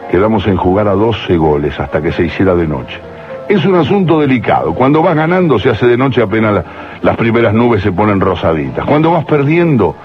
Quedamos 0.09 0.47
en 0.47 0.57
jugar 0.57 0.87
a 0.87 0.93
12 0.93 1.37
goles 1.37 1.79
hasta 1.79 2.01
que 2.01 2.11
se 2.11 2.25
hiciera 2.25 2.55
de 2.55 2.67
noche. 2.67 2.99
Es 3.47 3.65
un 3.65 3.75
asunto 3.75 4.19
delicado. 4.19 4.73
Cuando 4.73 5.01
vas 5.01 5.15
ganando 5.15 5.57
se 5.57 5.69
hace 5.69 5.87
de 5.87 5.97
noche 5.97 6.21
apenas 6.21 6.63
las 7.01 7.17
primeras 7.17 7.53
nubes 7.53 7.81
se 7.81 7.91
ponen 7.91 8.19
rosaditas. 8.19 8.85
Cuando 8.85 9.11
vas 9.11 9.25
perdiendo 9.25 9.95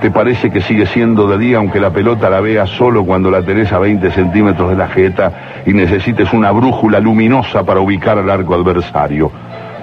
te 0.00 0.10
parece 0.10 0.50
que 0.50 0.60
sigue 0.60 0.86
siendo 0.86 1.28
de 1.28 1.38
día 1.38 1.58
aunque 1.58 1.78
la 1.78 1.90
pelota 1.90 2.28
la 2.28 2.40
veas 2.40 2.70
solo 2.70 3.04
cuando 3.04 3.30
la 3.30 3.42
tenés 3.42 3.72
a 3.72 3.78
20 3.78 4.10
centímetros 4.10 4.70
de 4.70 4.76
la 4.76 4.88
jeta 4.88 5.62
y 5.64 5.72
necesites 5.72 6.32
una 6.32 6.50
brújula 6.50 6.98
luminosa 6.98 7.64
para 7.64 7.80
ubicar 7.80 8.18
al 8.18 8.30
arco 8.30 8.54
adversario. 8.54 9.30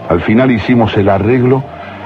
Al 0.09 0.21
final 0.21 0.51
hicimos 0.51 0.95
el 0.97 1.09
arreglo 1.09 1.63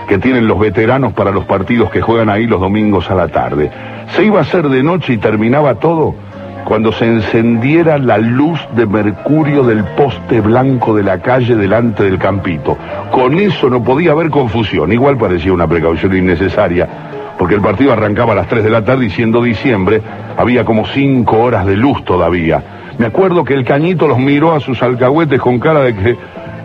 que 0.08 0.18
tienen 0.18 0.48
los 0.48 0.60
veteranos 0.60 1.14
para 1.14 1.32
los 1.32 1.46
partidos 1.46 1.90
que 1.90 2.02
juegan 2.02 2.30
ahí 2.30 2.48
los 2.48 2.60
domingos 2.60 3.10
a 3.10 3.16
la 3.16 3.28
tarde. 3.28 3.72
Se 4.16 4.24
iba 4.24 4.40
a 4.40 4.42
hacer 4.44 4.70
de 4.70 4.84
noche 4.84 5.14
y 5.14 5.18
terminaba 5.18 5.76
todo 5.76 6.16
cuando 6.64 6.92
se 6.92 7.06
encendiera 7.06 7.98
la 7.98 8.18
luz 8.18 8.60
de 8.76 8.86
mercurio 8.86 9.64
del 9.64 9.84
poste 9.84 10.42
blanco 10.42 10.96
de 10.96 11.04
la 11.04 11.20
calle 11.20 11.56
delante 11.56 12.04
del 12.04 12.18
campito. 12.18 12.78
Con 13.12 13.38
eso 13.38 13.70
no 13.70 13.84
podía 13.84 14.12
haber 14.12 14.30
confusión, 14.30 14.92
igual 14.92 15.18
parecía 15.18 15.54
una 15.54 15.68
precaución 15.68 16.16
innecesaria, 16.16 16.88
porque 17.38 17.56
el 17.56 17.62
partido 17.62 17.92
arrancaba 17.92 18.34
a 18.34 18.38
las 18.38 18.48
3 18.48 18.64
de 18.64 18.70
la 18.70 18.86
tarde 18.86 19.06
y 19.06 19.10
siendo 19.10 19.42
diciembre 19.42 20.02
había 20.38 20.64
como 20.64 20.86
5 20.86 21.38
horas 21.38 21.66
de 21.66 21.76
luz 21.76 22.04
todavía. 22.06 22.64
Me 22.98 23.08
acuerdo 23.08 23.44
que 23.44 23.56
el 23.56 23.66
cañito 23.66 24.08
los 24.08 24.20
miró 24.20 24.54
a 24.54 24.60
sus 24.60 24.82
alcahuetes 24.82 25.42
con 25.42 25.60
cara 25.60 25.82
de 25.82 25.96
que 25.96 26.18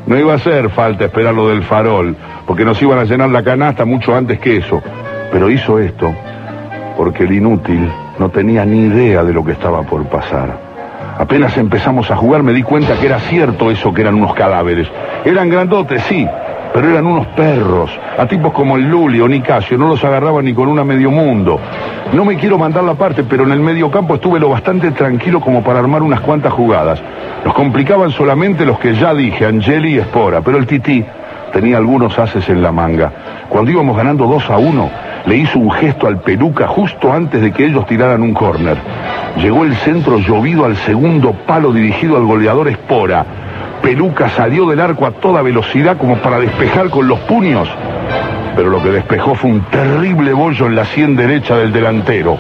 no 0.07 0.17
iba 0.17 0.33
a 0.33 0.37
hacer 0.37 0.71
falta 0.71 1.07
esperar 1.07 1.35
lo 1.35 1.49
del 1.49 1.63
farol, 1.63 2.17
porque 2.49 2.65
nos 2.65 2.81
iban 2.81 2.99
a 2.99 3.05
llenar 3.05 3.29
la 3.29 3.43
canasta 3.43 3.85
mucho 3.85 4.17
antes 4.17 4.41
que 4.41 4.57
eso. 4.57 4.83
Pero 5.31 5.51
hizo 5.51 5.79
esto 5.79 6.13
porque 6.97 7.25
el 7.25 7.33
inútil 7.33 7.87
no 8.19 8.31
tenía 8.31 8.65
ni 8.65 8.87
idea 8.87 9.23
de 9.23 9.35
lo 9.35 9.45
que 9.45 9.53
estaba 9.53 9.83
por 9.83 10.05
pasar. 10.07 10.59
Apenas 11.19 11.57
empezamos 11.59 12.11
a 12.11 12.17
jugar 12.17 12.43
me 12.43 12.55
di 12.55 12.63
cuenta 12.63 12.99
que 12.99 13.07
era 13.07 13.21
cierto 13.21 13.71
eso 13.71 13.93
que 13.93 14.01
eran 14.01 14.15
unos 14.15 14.35
cadáveres. 14.35 14.89
Eran 15.27 15.51
grandotes, 15.51 16.03
sí, 16.05 16.27
pero 16.73 16.89
eran 16.89 17.07
unos 17.07 17.27
perros. 17.29 17.91
A 18.17 18.27
tipos 18.27 18.53
como 18.55 18.77
el 18.77 18.89
Luli 18.89 19.21
o 19.21 19.29
Nicasio 19.29 19.77
no 19.77 19.87
los 19.87 20.03
agarraban 20.03 20.47
ni 20.47 20.55
con 20.55 20.69
una 20.69 20.85
medio 20.85 21.11
mundo. 21.11 21.61
No 22.15 22.25
me 22.25 22.37
quiero 22.37 22.57
mandar 22.57 22.83
la 22.83 22.95
parte, 22.95 23.25
pero 23.25 23.45
en 23.45 23.53
el 23.53 23.61
medio 23.61 23.91
campo 23.91 24.15
estuve 24.15 24.41
lo 24.41 24.49
bastante 24.49 24.91
tranquilo 24.93 25.41
como 25.43 25.63
para 25.63 25.81
armar 25.81 26.03
unas 26.03 26.21
cuantas 26.21 26.55
jugadas. 26.55 27.03
Nos 27.45 27.53
complicaban 27.53 28.11
solamente 28.11 28.65
los 28.65 28.79
que 28.79 28.95
ya 28.95 29.13
dije, 29.13 29.45
Angeli 29.45 29.97
y 29.97 29.99
Espora, 29.99 30.41
pero 30.41 30.57
el 30.57 30.67
Tití 30.67 31.05
tenía 31.61 31.79
algunos 31.79 32.17
haces 32.17 32.49
en 32.51 32.63
la 32.63 32.71
manga. 32.71 33.11
Cuando 33.49 33.73
íbamos 33.73 33.97
ganando 33.97 34.29
2 34.29 34.49
a 34.49 34.59
1, 34.59 34.91
le 35.27 35.37
hizo 35.39 35.59
un 35.59 35.73
gesto 35.73 36.07
al 36.07 36.21
peluca 36.21 36.69
justo 36.69 37.13
antes 37.13 37.41
de 37.41 37.51
que 37.51 37.65
ellos 37.65 37.85
tiraran 37.85 38.23
un 38.23 38.33
córner. 38.33 38.77
Llegó 39.39 39.65
el 39.65 39.75
centro 39.75 40.19
llovido 40.19 40.65
al 40.65 40.77
segundo 40.77 41.33
palo 41.33 41.73
dirigido 41.73 42.17
al 42.17 42.27
goleador 42.27 42.69
Espora. 42.69 43.27
Peluca 43.83 44.29
salió 44.29 44.67
del 44.67 44.79
arco 44.79 45.05
a 45.05 45.11
toda 45.11 45.43
velocidad 45.43 45.97
como 45.97 46.19
para 46.19 46.39
despejar 46.39 46.91
con 46.91 47.09
los 47.09 47.19
puños. 47.21 47.69
pero 48.55 48.71
lo 48.71 48.81
que 48.81 48.91
despejó 48.91 49.35
fue 49.35 49.51
un 49.51 49.61
terrible 49.63 50.33
bollo 50.33 50.67
en 50.67 50.77
la 50.77 50.85
sien 50.85 51.17
derecha 51.17 51.57
del 51.57 51.73
delantero. 51.73 52.39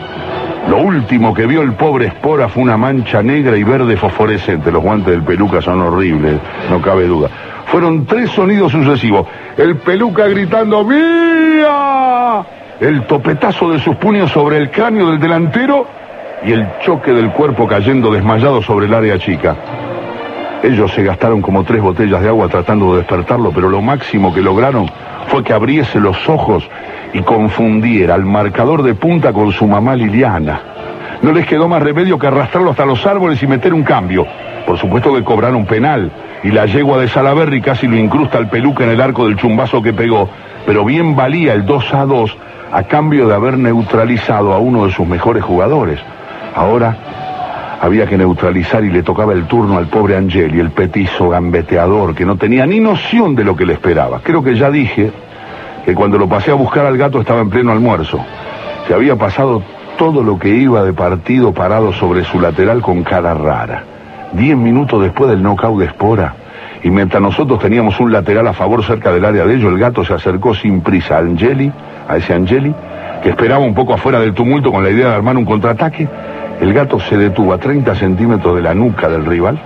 Lo 0.69 0.79
último 0.79 1.35
que 1.35 1.47
vio 1.47 1.63
el 1.63 1.73
pobre 1.73 2.07
Espora 2.07 2.49
fue 2.49 2.63
una 2.63 2.77
mancha 2.77 3.21
negra 3.21 3.57
y 3.57 3.65
verde 3.65 3.97
fosforescente. 3.97 4.71
Los 4.71 4.83
guantes 4.83 5.13
del 5.13 5.23
peluca 5.23 5.61
son 5.61 5.81
horribles, 5.81 6.39
no 6.71 6.81
cabe 6.81 7.07
duda. 7.07 7.31
Fueron 7.71 8.07
tres 8.07 8.31
sonidos 8.31 8.73
sucesivos. 8.73 9.27
El 9.57 9.77
peluca 9.77 10.27
gritando 10.27 10.85
¡Mía! 10.85 12.43
El 12.81 13.07
topetazo 13.07 13.71
de 13.71 13.79
sus 13.79 13.97
puños 13.97 14.31
sobre 14.31 14.57
el 14.59 14.71
cráneo 14.71 15.11
del 15.11 15.21
delantero 15.21 15.87
y 16.45 16.53
el 16.53 16.67
choque 16.81 17.13
del 17.13 17.31
cuerpo 17.31 17.67
cayendo 17.67 18.13
desmayado 18.13 18.63
sobre 18.63 18.87
el 18.87 18.95
área 18.95 19.19
chica. 19.19 19.57
Ellos 20.63 20.93
se 20.93 21.03
gastaron 21.03 21.43
como 21.43 21.65
tres 21.65 21.83
botellas 21.83 22.23
de 22.23 22.29
agua 22.29 22.49
tratando 22.49 22.93
de 22.93 22.99
despertarlo, 22.99 23.53
pero 23.53 23.69
lo 23.69 23.83
máximo 23.83 24.33
que 24.33 24.41
lograron 24.41 24.91
fue 25.29 25.45
que 25.45 25.53
abriese 25.53 26.01
los 26.01 26.29
ojos 26.29 26.69
y 27.13 27.21
confundiera 27.23 28.15
al 28.15 28.25
marcador 28.25 28.83
de 28.83 28.95
punta 28.95 29.33
con 29.33 29.53
su 29.53 29.67
mamá 29.67 29.95
Liliana. 29.95 30.61
No 31.23 31.33
les 31.33 31.47
quedó 31.47 31.69
más 31.69 31.83
remedio 31.83 32.19
que 32.19 32.27
arrastrarlo 32.27 32.71
hasta 32.71 32.87
los 32.87 33.05
árboles 33.07 33.43
y 33.43 33.47
meter 33.47 33.75
un 33.75 33.83
cambio. 33.83 34.27
Por 34.69 34.77
supuesto 34.77 35.15
que 35.15 35.25
cobraron 35.25 35.65
penal 35.65 36.13
y 36.45 36.51
la 36.51 36.67
yegua 36.67 36.99
de 36.99 37.09
Salaberry 37.09 37.63
casi 37.63 37.87
lo 37.87 37.97
incrusta 37.97 38.37
al 38.37 38.51
peluca 38.51 38.85
en 38.85 38.91
el 38.91 39.01
arco 39.01 39.25
del 39.25 39.39
chumbazo 39.39 39.81
que 39.81 39.95
pegó, 39.95 40.29
pero 40.67 40.85
bien 40.85 41.17
valía 41.17 41.55
el 41.55 41.65
2 41.65 41.95
a 41.95 42.05
2 42.05 42.37
a 42.71 42.83
cambio 42.83 43.27
de 43.27 43.35
haber 43.35 43.57
neutralizado 43.57 44.53
a 44.53 44.59
uno 44.59 44.85
de 44.85 44.93
sus 44.93 45.09
mejores 45.09 45.43
jugadores. 45.43 45.99
Ahora 46.55 47.79
había 47.81 48.05
que 48.05 48.19
neutralizar 48.19 48.85
y 48.85 48.91
le 48.91 49.03
tocaba 49.03 49.33
el 49.33 49.47
turno 49.47 49.79
al 49.79 49.87
pobre 49.87 50.19
Angeli, 50.19 50.61
el 50.61 50.71
petizo 50.71 51.31
gambeteador 51.31 52.15
que 52.15 52.27
no 52.27 52.37
tenía 52.37 52.67
ni 52.67 52.79
noción 52.79 53.35
de 53.35 53.45
lo 53.45 53.57
que 53.57 53.65
le 53.65 53.73
esperaba. 53.73 54.21
Creo 54.23 54.45
que 54.45 54.55
ya 54.55 54.71
dije 54.71 55.11
que 55.87 55.95
cuando 55.95 56.19
lo 56.19 56.29
pasé 56.29 56.51
a 56.51 56.55
buscar 56.55 56.85
al 56.85 56.99
gato 56.99 57.23
estaba 57.23 57.41
en 57.41 57.49
pleno 57.49 57.73
almuerzo. 57.73 58.23
Se 58.87 58.93
había 58.93 59.17
pasado 59.17 59.63
todo 59.97 60.23
lo 60.23 60.39
que 60.39 60.51
iba 60.51 60.85
de 60.85 60.93
partido 60.93 61.55
parado 61.55 61.91
sobre 61.95 62.23
su 62.23 62.39
lateral 62.39 62.83
con 62.83 63.03
cara 63.03 63.33
rara. 63.33 63.98
Diez 64.33 64.57
minutos 64.57 65.03
después 65.03 65.31
del 65.31 65.43
knockout 65.43 65.79
de 65.79 65.87
Espora, 65.87 66.35
y 66.83 66.91
mientras 66.91 67.21
nosotros 67.23 67.59
teníamos 67.59 67.99
un 67.99 68.13
lateral 68.13 68.47
a 68.47 68.53
favor 68.53 68.85
cerca 68.85 69.11
del 69.11 69.25
área 69.25 69.47
de 69.47 69.55
ellos, 69.55 69.73
el 69.73 69.79
gato 69.79 70.05
se 70.05 70.13
acercó 70.13 70.55
sin 70.55 70.83
prisa 70.83 71.17
a 71.17 71.21
Angeli, 71.21 71.73
a 72.07 72.17
ese 72.17 72.35
Angeli, 72.35 72.75
que 73.23 73.31
esperaba 73.31 73.65
un 73.65 73.75
poco 73.75 73.95
afuera 73.95 74.21
del 74.21 74.35
tumulto 74.35 74.71
con 74.71 74.85
la 74.85 74.91
idea 74.91 75.09
de 75.09 75.15
armar 75.15 75.37
un 75.37 75.45
contraataque. 75.45 76.07
El 76.61 76.73
gato 76.73 77.01
se 77.01 77.17
detuvo 77.17 77.53
a 77.53 77.59
30 77.59 77.95
centímetros 77.95 78.55
de 78.55 78.63
la 78.63 78.75
nuca 78.75 79.09
del 79.09 79.25
rival, 79.25 79.59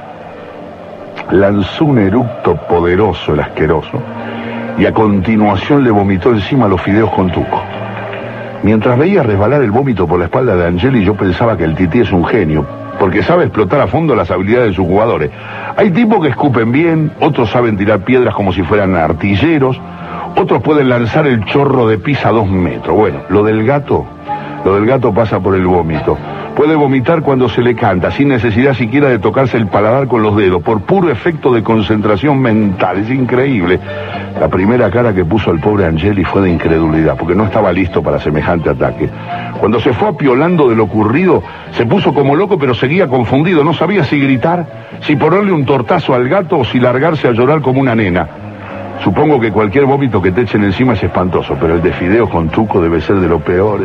lanzó 1.33 1.85
un 1.87 1.99
eructo 1.99 2.57
poderoso, 2.69 3.35
el 3.35 3.41
asqueroso, 3.41 4.01
y 4.79 4.87
a 4.87 4.93
continuación 4.93 5.83
le 5.83 5.91
vomitó 5.91 6.31
encima 6.31 6.69
los 6.69 6.81
fideos 6.81 7.11
con 7.11 7.31
tuco. 7.31 7.63
Mientras 8.63 8.97
veía 8.97 9.25
resbalar 9.25 9.63
el 9.63 9.73
vómito 9.73 10.07
por 10.07 10.21
la 10.21 10.27
espalda 10.27 10.55
de 10.55 10.67
Angeli, 10.69 11.05
yo 11.05 11.15
pensaba 11.15 11.57
que 11.57 11.65
el 11.65 11.75
tití 11.75 12.01
es 12.01 12.13
un 12.13 12.25
genio, 12.25 12.65
porque 13.03 13.25
sabe 13.25 13.47
explotar 13.47 13.81
a 13.81 13.89
fondo 13.89 14.15
las 14.15 14.31
habilidades 14.31 14.69
de 14.69 14.75
sus 14.77 14.87
jugadores. 14.87 15.33
Hay 15.77 15.91
tipos 15.91 16.23
que 16.23 16.29
escupen 16.29 16.71
bien, 16.71 17.11
otros 17.21 17.51
saben 17.51 17.77
tirar 17.77 18.05
piedras 18.05 18.33
como 18.33 18.53
si 18.53 18.63
fueran 18.63 18.95
artilleros, 18.95 19.77
otros 20.37 20.63
pueden 20.63 20.89
lanzar 20.89 21.27
el 21.27 21.45
chorro 21.47 21.89
de 21.89 21.99
pisa 21.99 22.29
a 22.29 22.31
dos 22.31 22.49
metros. 22.49 22.97
Bueno, 22.97 23.23
lo 23.29 23.43
del 23.43 23.67
gato, 23.67 24.07
lo 24.65 24.77
del 24.77 24.87
gato 24.87 25.13
pasa 25.13 25.41
por 25.41 25.57
el 25.57 25.67
vómito. 25.67 26.17
Puede 26.57 26.77
vomitar 26.77 27.23
cuando 27.23 27.49
se 27.49 27.63
le 27.63 27.75
canta, 27.75 28.11
sin 28.11 28.29
necesidad 28.29 28.75
siquiera 28.75 29.09
de 29.09 29.19
tocarse 29.19 29.57
el 29.57 29.69
paladar 29.69 30.07
con 30.07 30.23
los 30.23 30.37
dedos, 30.37 30.63
por 30.63 30.83
puro 30.83 31.11
efecto 31.11 31.51
de 31.53 31.63
concentración 31.63 32.41
mental. 32.41 32.99
Es 32.99 33.11
increíble. 33.11 33.81
La 34.39 34.49
primera 34.49 34.91
cara 34.91 35.15
que 35.15 35.25
puso 35.25 35.51
el 35.51 35.61
pobre 35.61 35.87
Angeli 35.87 36.25
fue 36.25 36.43
de 36.43 36.51
incredulidad, 36.51 37.17
porque 37.17 37.35
no 37.35 37.45
estaba 37.45 37.73
listo 37.73 38.03
para 38.03 38.21
semejante 38.21 38.69
ataque. 38.69 39.09
Cuando 39.61 39.81
se 39.81 39.95
fue 39.95 40.09
apiolando 40.09 40.69
de 40.69 40.77
lo 40.77 40.85
ocurrido, 40.85 41.43
se 41.73 41.87
puso 41.87 42.13
como 42.13 42.37
loco, 42.37 42.59
pero 42.59 42.75
seguía 42.75 43.09
confundido. 43.09 43.65
No 43.65 43.73
sabía 43.73 44.05
si 44.05 44.21
gritar, 44.21 44.67
si 45.01 45.17
ponerle 45.17 45.53
un 45.53 45.65
tortazo 45.65 46.15
al 46.15 46.29
gato 46.29 46.59
o 46.59 46.65
si 46.65 46.79
largarse 46.79 47.29
a 47.29 47.33
llorar 47.33 47.63
como 47.63 47.81
una 47.81 47.95
nena. 47.95 48.29
Supongo 49.03 49.41
que 49.41 49.51
cualquier 49.51 49.87
vómito 49.87 50.21
que 50.21 50.33
te 50.33 50.43
echen 50.43 50.63
encima 50.65 50.93
es 50.93 51.03
espantoso, 51.03 51.57
pero 51.59 51.75
el 51.75 51.83
de 51.83 51.93
fideo 51.93 52.29
con 52.29 52.51
tuco 52.51 52.81
debe 52.81 53.01
ser 53.01 53.17
de 53.17 53.29
lo 53.29 53.41
peor. 53.41 53.81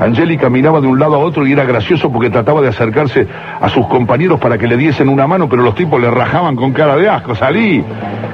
Angeli 0.00 0.36
caminaba 0.36 0.80
de 0.80 0.86
un 0.86 0.98
lado 0.98 1.16
a 1.16 1.18
otro 1.18 1.46
y 1.46 1.52
era 1.52 1.64
gracioso 1.64 2.10
porque 2.10 2.30
trataba 2.30 2.60
de 2.60 2.68
acercarse 2.68 3.26
a 3.60 3.68
sus 3.68 3.86
compañeros 3.86 4.38
para 4.38 4.56
que 4.56 4.66
le 4.66 4.76
diesen 4.76 5.08
una 5.08 5.26
mano, 5.26 5.48
pero 5.48 5.62
los 5.62 5.74
tipos 5.74 6.00
le 6.00 6.10
rajaban 6.10 6.56
con 6.56 6.72
cara 6.72 6.96
de 6.96 7.08
asco. 7.08 7.34
Salí. 7.34 7.84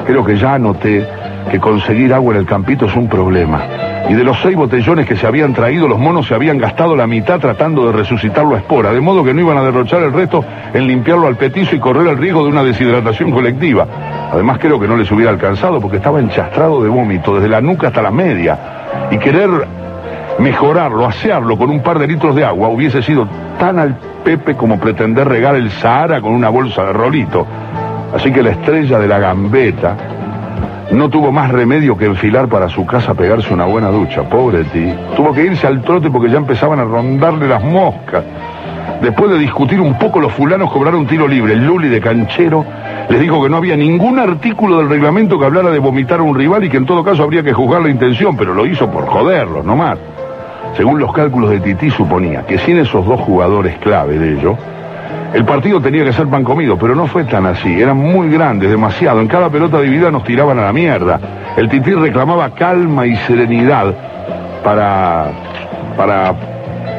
Creo 0.07 0.25
que 0.25 0.37
ya 0.37 0.59
noté 0.59 1.07
que 1.51 1.59
conseguir 1.59 2.13
agua 2.13 2.35
en 2.35 2.41
el 2.41 2.47
campito 2.47 2.87
es 2.87 2.97
un 2.97 3.09
problema. 3.09 3.63
Y 4.09 4.13
de 4.13 4.23
los 4.23 4.39
seis 4.43 4.55
botellones 4.55 5.07
que 5.07 5.17
se 5.17 5.27
habían 5.27 5.55
traído, 5.55 5.89
los 5.89 5.99
monos 5.99 6.27
se 6.27 6.35
habían 6.35 6.59
gastado 6.59 6.95
la 6.95 7.07
mitad 7.07 7.41
tratando 7.41 7.87
de 7.87 7.93
resucitarlo 7.93 8.55
a 8.55 8.59
espora, 8.59 8.93
de 8.93 9.01
modo 9.01 9.25
que 9.25 9.33
no 9.33 9.41
iban 9.41 9.57
a 9.57 9.63
derrochar 9.63 10.03
el 10.03 10.13
resto 10.13 10.45
en 10.75 10.87
limpiarlo 10.87 11.27
al 11.27 11.37
petizo 11.37 11.75
y 11.75 11.79
correr 11.79 12.09
el 12.09 12.19
riesgo 12.19 12.45
de 12.45 12.51
una 12.51 12.63
deshidratación 12.63 13.31
colectiva. 13.31 13.87
Además 14.31 14.59
creo 14.59 14.79
que 14.79 14.87
no 14.87 14.97
les 14.97 15.11
hubiera 15.11 15.31
alcanzado 15.31 15.81
porque 15.81 15.97
estaba 15.97 16.21
enchastrado 16.21 16.83
de 16.83 16.89
vómito, 16.91 17.35
desde 17.37 17.49
la 17.49 17.63
nuca 17.63 17.89
hasta 17.89 18.03
la 18.03 18.11
media. 18.11 18.59
Y 19.11 19.19
querer 19.19 19.49
mejorarlo, 20.39 21.07
asearlo 21.07 21.57
con 21.57 21.71
un 21.71 21.81
par 21.81 21.99
de 21.99 22.07
litros 22.07 22.35
de 22.35 22.45
agua 22.45 22.69
hubiese 22.69 23.03
sido 23.03 23.29
tan 23.59 23.79
al 23.79 23.97
pepe 24.25 24.55
como 24.57 24.79
pretender 24.79 25.29
regar 25.29 25.55
el 25.55 25.71
Sahara 25.71 26.21
con 26.21 26.33
una 26.33 26.49
bolsa 26.49 26.85
de 26.85 26.93
rolito. 26.93 27.47
Así 28.15 28.33
que 28.33 28.43
la 28.43 28.51
estrella 28.51 28.99
de 28.99 29.09
la 29.09 29.19
gambeta 29.19 29.97
no 30.93 31.09
tuvo 31.09 31.33
más 31.33 31.51
remedio 31.51 31.97
que 31.97 32.07
enfilar 32.07 32.49
para 32.49 32.69
su 32.69 32.87
casa 32.87 33.13
a 33.13 33.15
pegarse 33.15 33.53
una 33.53 33.65
buena 33.65 33.89
ducha. 33.89 34.23
Pobre 34.23 34.65
ti. 34.65 34.93
Tuvo 35.17 35.33
que 35.33 35.45
irse 35.45 35.67
al 35.67 35.83
trote 35.83 36.11
porque 36.11 36.31
ya 36.31 36.39
empezaban 36.39 36.79
a 36.79 36.85
rondarle 36.85 37.49
las 37.49 37.63
moscas. 37.63 38.25
Después 39.03 39.31
de 39.31 39.39
discutir 39.39 39.81
un 39.81 39.99
poco, 39.99 40.21
los 40.21 40.33
fulanos 40.33 40.71
cobraron 40.71 41.07
tiro 41.07 41.27
libre. 41.27 41.55
El 41.55 41.67
Luli 41.67 41.89
de 41.89 42.01
canchero 42.01 42.65
les 43.09 43.21
dijo 43.21 43.43
que 43.43 43.51
no 43.51 43.57
había 43.57 43.77
ningún 43.77 44.19
artículo 44.19 44.79
del 44.79 44.89
reglamento 44.89 45.39
que 45.39 45.45
hablara 45.45 45.71
de 45.71 45.79
vomitar 45.79 46.21
a 46.21 46.23
un 46.23 46.37
rival 46.37 46.65
y 46.65 46.71
que 46.71 46.77
en 46.77 46.87
todo 46.87 47.03
caso 47.03 47.23
habría 47.23 47.43
que 47.43 47.53
juzgar 47.53 47.83
la 47.83 47.89
intención, 47.89 48.37
pero 48.37 48.55
lo 48.55 48.65
hizo 48.65 48.91
por 48.91 49.07
joderlos, 49.07 49.65
nomás. 49.65 49.99
Según 50.77 50.99
los 50.99 51.13
cálculos 51.13 51.51
de 51.51 51.61
Tití, 51.61 51.91
suponía 51.91 52.45
que 52.47 52.59
sin 52.59 52.79
esos 52.79 53.07
dos 53.07 53.21
jugadores 53.21 53.77
clave 53.79 54.19
de 54.19 54.33
ello, 54.33 54.57
el 55.33 55.45
partido 55.45 55.81
tenía 55.81 56.05
que 56.05 56.13
ser 56.13 56.27
pan 56.27 56.43
comido, 56.45 56.77
pero 56.77 56.95
no 56.95 57.07
fue 57.07 57.25
tan 57.25 57.47
así. 57.47 57.81
Eran 57.81 57.97
muy 57.97 58.29
grandes, 58.29 58.71
demasiado. 58.71 59.21
En 59.21 59.29
cada 59.29 59.51
pelota 59.51 59.81
dividida 59.81 60.11
nos 60.11 60.25
tiraban 60.25 60.59
a 60.59 60.63
la 60.63 60.73
mierda. 60.73 61.21
El 61.57 61.69
Tití 61.69 61.93
reclamaba 61.93 62.51
calma 62.51 63.07
y 63.07 63.17
serenidad 63.17 63.95
para, 64.65 65.27
para, 65.97 66.35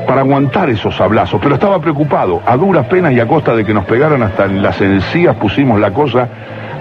para 0.07 0.21
aguantar 0.21 0.69
esos 0.69 0.95
sablazos, 0.95 1.39
pero 1.41 1.55
estaba 1.55 1.79
preocupado. 1.79 2.41
A 2.45 2.55
duras 2.55 2.85
penas 2.87 3.11
y 3.11 3.19
a 3.19 3.27
costa 3.27 3.55
de 3.55 3.65
que 3.65 3.73
nos 3.73 3.85
pegaran 3.85 4.21
hasta 4.23 4.45
en 4.45 4.61
las 4.61 4.79
encías 4.79 5.35
pusimos 5.35 5.79
la 5.79 5.91
cosa. 5.91 6.27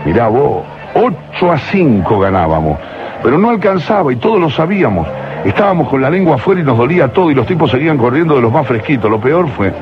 Mirá 0.04 0.28
vos, 0.28 0.62
8 0.94 1.52
a 1.52 1.58
5 1.58 2.18
ganábamos, 2.20 2.78
pero 3.22 3.36
no 3.38 3.50
alcanzaba 3.50 4.12
y 4.12 4.16
todos 4.16 4.38
lo 4.38 4.50
sabíamos. 4.50 5.08
Estábamos 5.44 5.88
con 5.88 6.00
la 6.00 6.08
lengua 6.08 6.36
afuera 6.36 6.60
y 6.60 6.64
nos 6.64 6.78
dolía 6.78 7.08
todo 7.08 7.30
y 7.30 7.34
los 7.34 7.46
tipos 7.46 7.70
seguían 7.70 7.98
corriendo 7.98 8.34
de 8.34 8.40
los 8.40 8.52
más 8.52 8.66
fresquitos. 8.66 9.10
Lo 9.10 9.20
peor 9.20 9.46
fue 9.48 9.72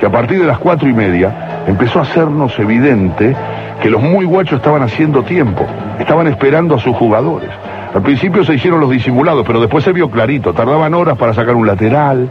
que 0.00 0.06
a 0.06 0.10
partir 0.10 0.40
de 0.40 0.46
las 0.46 0.58
cuatro 0.58 0.88
y 0.88 0.92
media 0.92 1.64
empezó 1.66 2.00
a 2.00 2.02
hacernos 2.02 2.58
evidente 2.58 3.34
que 3.80 3.88
los 3.88 4.02
muy 4.02 4.24
guachos 4.24 4.58
estaban 4.58 4.82
haciendo 4.82 5.22
tiempo, 5.22 5.64
estaban 5.98 6.26
esperando 6.26 6.74
a 6.74 6.80
sus 6.80 6.96
jugadores. 6.96 7.50
Al 7.94 8.02
principio 8.02 8.44
se 8.44 8.54
hicieron 8.54 8.80
los 8.80 8.90
disimulados, 8.90 9.46
pero 9.46 9.60
después 9.60 9.84
se 9.84 9.92
vio 9.92 10.10
clarito, 10.10 10.52
tardaban 10.52 10.92
horas 10.92 11.16
para 11.16 11.32
sacar 11.32 11.54
un 11.54 11.66
lateral, 11.66 12.28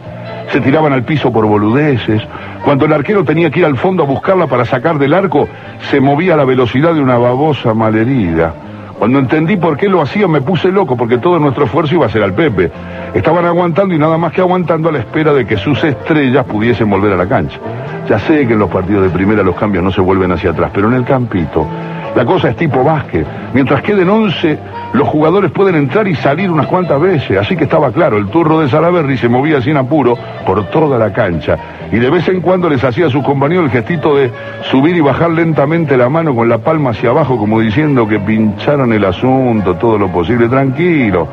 se 0.52 0.60
tiraban 0.62 0.94
al 0.94 1.04
piso 1.04 1.32
por 1.32 1.46
boludeces. 1.46 2.22
Cuando 2.64 2.86
el 2.86 2.94
arquero 2.94 3.24
tenía 3.24 3.50
que 3.50 3.62
ir 3.62 3.66
al 3.66 3.78
fondo 3.78 4.04
a 4.04 4.06
buscarla 4.06 4.48
para 4.48 4.66
sacar 4.66 5.00
del 5.00 5.14
arco, 5.14 5.48
se 5.90 6.00
movía 6.00 6.34
a 6.34 6.38
la 6.38 6.46
velocidad 6.46 6.94
de 6.94 7.02
una 7.02 7.18
babosa 7.18 7.74
malherida. 7.74 8.54
Cuando 8.98 9.20
entendí 9.20 9.58
por 9.58 9.78
qué 9.78 9.90
lo 9.90 10.02
hacían 10.02 10.32
me 10.32 10.42
puse 10.42 10.72
loco 10.72 10.96
porque 10.96 11.18
todo 11.18 11.38
nuestro 11.38 11.66
esfuerzo 11.66 11.96
iba 11.96 12.06
a 12.06 12.10
ser 12.10 12.24
al 12.24 12.34
Pepe. 12.34 12.72
Estaban 13.14 13.46
aguantando 13.46 13.94
y 13.94 13.98
nada 13.98 14.18
más 14.18 14.32
que 14.32 14.42
aguantando 14.42 14.90
a 14.90 14.92
la 14.94 15.00
espera 15.00 15.34
de 15.34 15.46
que 15.46 15.58
sus 15.58 15.84
estrellas 15.84 16.46
pudiesen 16.46 16.90
volver 16.90 17.12
a 17.14 17.18
la 17.18 17.28
cancha. 17.28 17.60
Ya 18.08 18.20
sé 18.20 18.48
que 18.48 18.54
en 18.54 18.60
los 18.60 18.70
partidos 18.70 19.04
de 19.04 19.10
primera 19.10 19.44
los 19.44 19.56
cambios 19.56 19.84
no 19.84 19.92
se 19.92 20.02
vuelven 20.02 20.32
hacia 20.32 20.52
atrás, 20.52 20.72
pero 20.74 20.88
en 20.88 20.94
el 20.94 21.04
campito 21.04 21.68
la 22.16 22.26
cosa 22.26 22.50
es 22.50 22.56
tipo 22.56 22.84
básquet. 22.84 23.28
Mientras 23.54 23.82
queden 23.82 24.10
11, 24.10 24.58
los 24.96 25.08
jugadores 25.08 25.52
pueden 25.52 25.76
entrar 25.76 26.08
y 26.08 26.16
salir 26.16 26.50
unas 26.50 26.68
cuantas 26.68 27.00
veces. 27.00 27.38
Así 27.38 27.56
que 27.56 27.66
estaba 27.66 27.92
claro, 27.92 28.18
el 28.18 28.28
turro 28.28 28.60
de 28.62 28.70
Salaberry 28.70 29.18
se 29.18 29.28
movía 29.28 29.62
sin 29.62 29.78
apuro 29.78 30.18
por 30.46 30.70
toda 30.70 30.98
la 30.98 31.12
cancha. 31.12 31.58
Y 31.92 31.98
de 31.98 32.10
vez 32.10 32.28
en 32.30 32.42
cuando 32.42 32.70
les 32.70 32.84
hacía 32.84 33.08
a 33.08 33.10
sus 33.10 33.24
compañeros 33.24 33.66
el 33.66 33.72
gestito 33.72 34.16
de 34.16 34.32
subir 34.64 34.96
y 34.96 35.02
bajar 35.02 35.32
lentamente 35.32 35.98
la 35.98 36.10
mano 36.10 36.34
con 36.34 36.48
la 36.48 36.60
palma 36.60 36.92
hacia 36.92 37.10
abajo, 37.10 37.38
como 37.38 37.60
diciendo 37.60 38.08
que 38.08 38.20
pincharon 38.20 38.94
el 38.94 39.04
asunto, 39.06 39.76
todo 39.76 39.98
lo 39.98 40.08
posible, 40.08 40.48
tranquilo. 40.48 41.28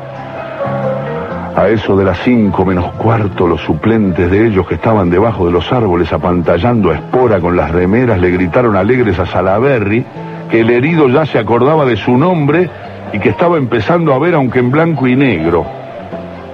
A 1.55 1.69
eso 1.69 1.95
de 1.95 2.03
las 2.03 2.19
cinco 2.19 2.65
menos 2.65 2.91
cuarto, 2.93 3.47
los 3.47 3.61
suplentes 3.61 4.29
de 4.29 4.47
ellos 4.47 4.67
que 4.67 4.75
estaban 4.75 5.09
debajo 5.09 5.45
de 5.45 5.51
los 5.51 5.71
árboles 5.71 6.11
apantallando 6.11 6.91
a 6.91 6.95
espora 6.95 7.39
con 7.39 7.55
las 7.55 7.71
remeras 7.71 8.19
le 8.19 8.31
gritaron 8.31 8.75
alegres 8.75 9.19
a 9.19 9.25
Salaberry 9.25 10.03
que 10.49 10.61
el 10.61 10.69
herido 10.69 11.07
ya 11.09 11.25
se 11.25 11.39
acordaba 11.39 11.85
de 11.85 11.95
su 11.95 12.17
nombre 12.17 12.69
y 13.13 13.19
que 13.19 13.29
estaba 13.29 13.57
empezando 13.57 14.13
a 14.13 14.19
ver 14.19 14.33
aunque 14.33 14.59
en 14.59 14.71
blanco 14.71 15.07
y 15.07 15.15
negro. 15.15 15.65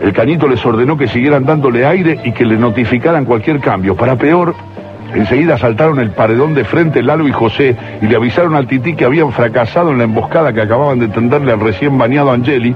El 0.02 0.14
cañito 0.14 0.48
les 0.48 0.64
ordenó 0.66 0.98
que 0.98 1.08
siguieran 1.08 1.46
dándole 1.46 1.86
aire 1.86 2.20
y 2.24 2.32
que 2.32 2.46
le 2.46 2.58
notificaran 2.58 3.26
cualquier 3.26 3.60
cambio. 3.60 3.96
Para 3.96 4.18
peor, 4.18 4.54
enseguida 5.14 5.58
saltaron 5.58 6.00
el 6.00 6.12
paredón 6.12 6.54
de 6.54 6.64
frente 6.64 7.02
Lalo 7.02 7.28
y 7.28 7.32
José 7.32 7.76
y 8.02 8.06
le 8.06 8.16
avisaron 8.16 8.56
al 8.56 8.68
tití 8.68 8.94
que 8.94 9.06
habían 9.06 9.32
fracasado 9.32 9.92
en 9.92 9.98
la 9.98 10.04
emboscada 10.04 10.54
que 10.54 10.62
acababan 10.62 11.00
de 11.00 11.08
tenderle 11.08 11.52
al 11.52 11.60
recién 11.60 11.98
bañado 11.98 12.32
Angeli, 12.32 12.76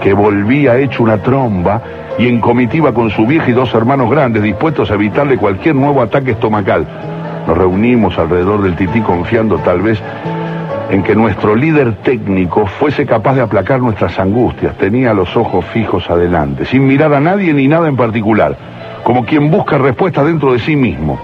que 0.00 0.12
volvía 0.12 0.78
hecho 0.78 1.02
una 1.02 1.18
tromba 1.18 1.82
y 2.18 2.28
en 2.28 2.40
comitiva 2.40 2.92
con 2.94 3.10
su 3.10 3.26
vieja 3.26 3.50
y 3.50 3.52
dos 3.52 3.74
hermanos 3.74 4.10
grandes, 4.10 4.42
dispuestos 4.42 4.90
a 4.90 4.94
evitarle 4.94 5.36
cualquier 5.36 5.74
nuevo 5.74 6.02
ataque 6.02 6.32
estomacal. 6.32 6.86
Nos 7.46 7.58
reunimos 7.58 8.16
alrededor 8.18 8.62
del 8.62 8.74
tití 8.76 9.00
confiando 9.00 9.58
tal 9.58 9.82
vez 9.82 10.00
en 10.90 11.02
que 11.02 11.14
nuestro 11.14 11.56
líder 11.56 11.96
técnico 11.96 12.66
fuese 12.66 13.06
capaz 13.06 13.34
de 13.34 13.42
aplacar 13.42 13.80
nuestras 13.80 14.18
angustias. 14.18 14.76
Tenía 14.76 15.14
los 15.14 15.36
ojos 15.36 15.64
fijos 15.66 16.08
adelante, 16.10 16.64
sin 16.64 16.86
mirar 16.86 17.12
a 17.14 17.20
nadie 17.20 17.52
ni 17.52 17.68
nada 17.68 17.88
en 17.88 17.96
particular, 17.96 18.56
como 19.02 19.24
quien 19.24 19.50
busca 19.50 19.78
respuesta 19.78 20.24
dentro 20.24 20.52
de 20.52 20.58
sí 20.58 20.76
mismo. 20.76 21.18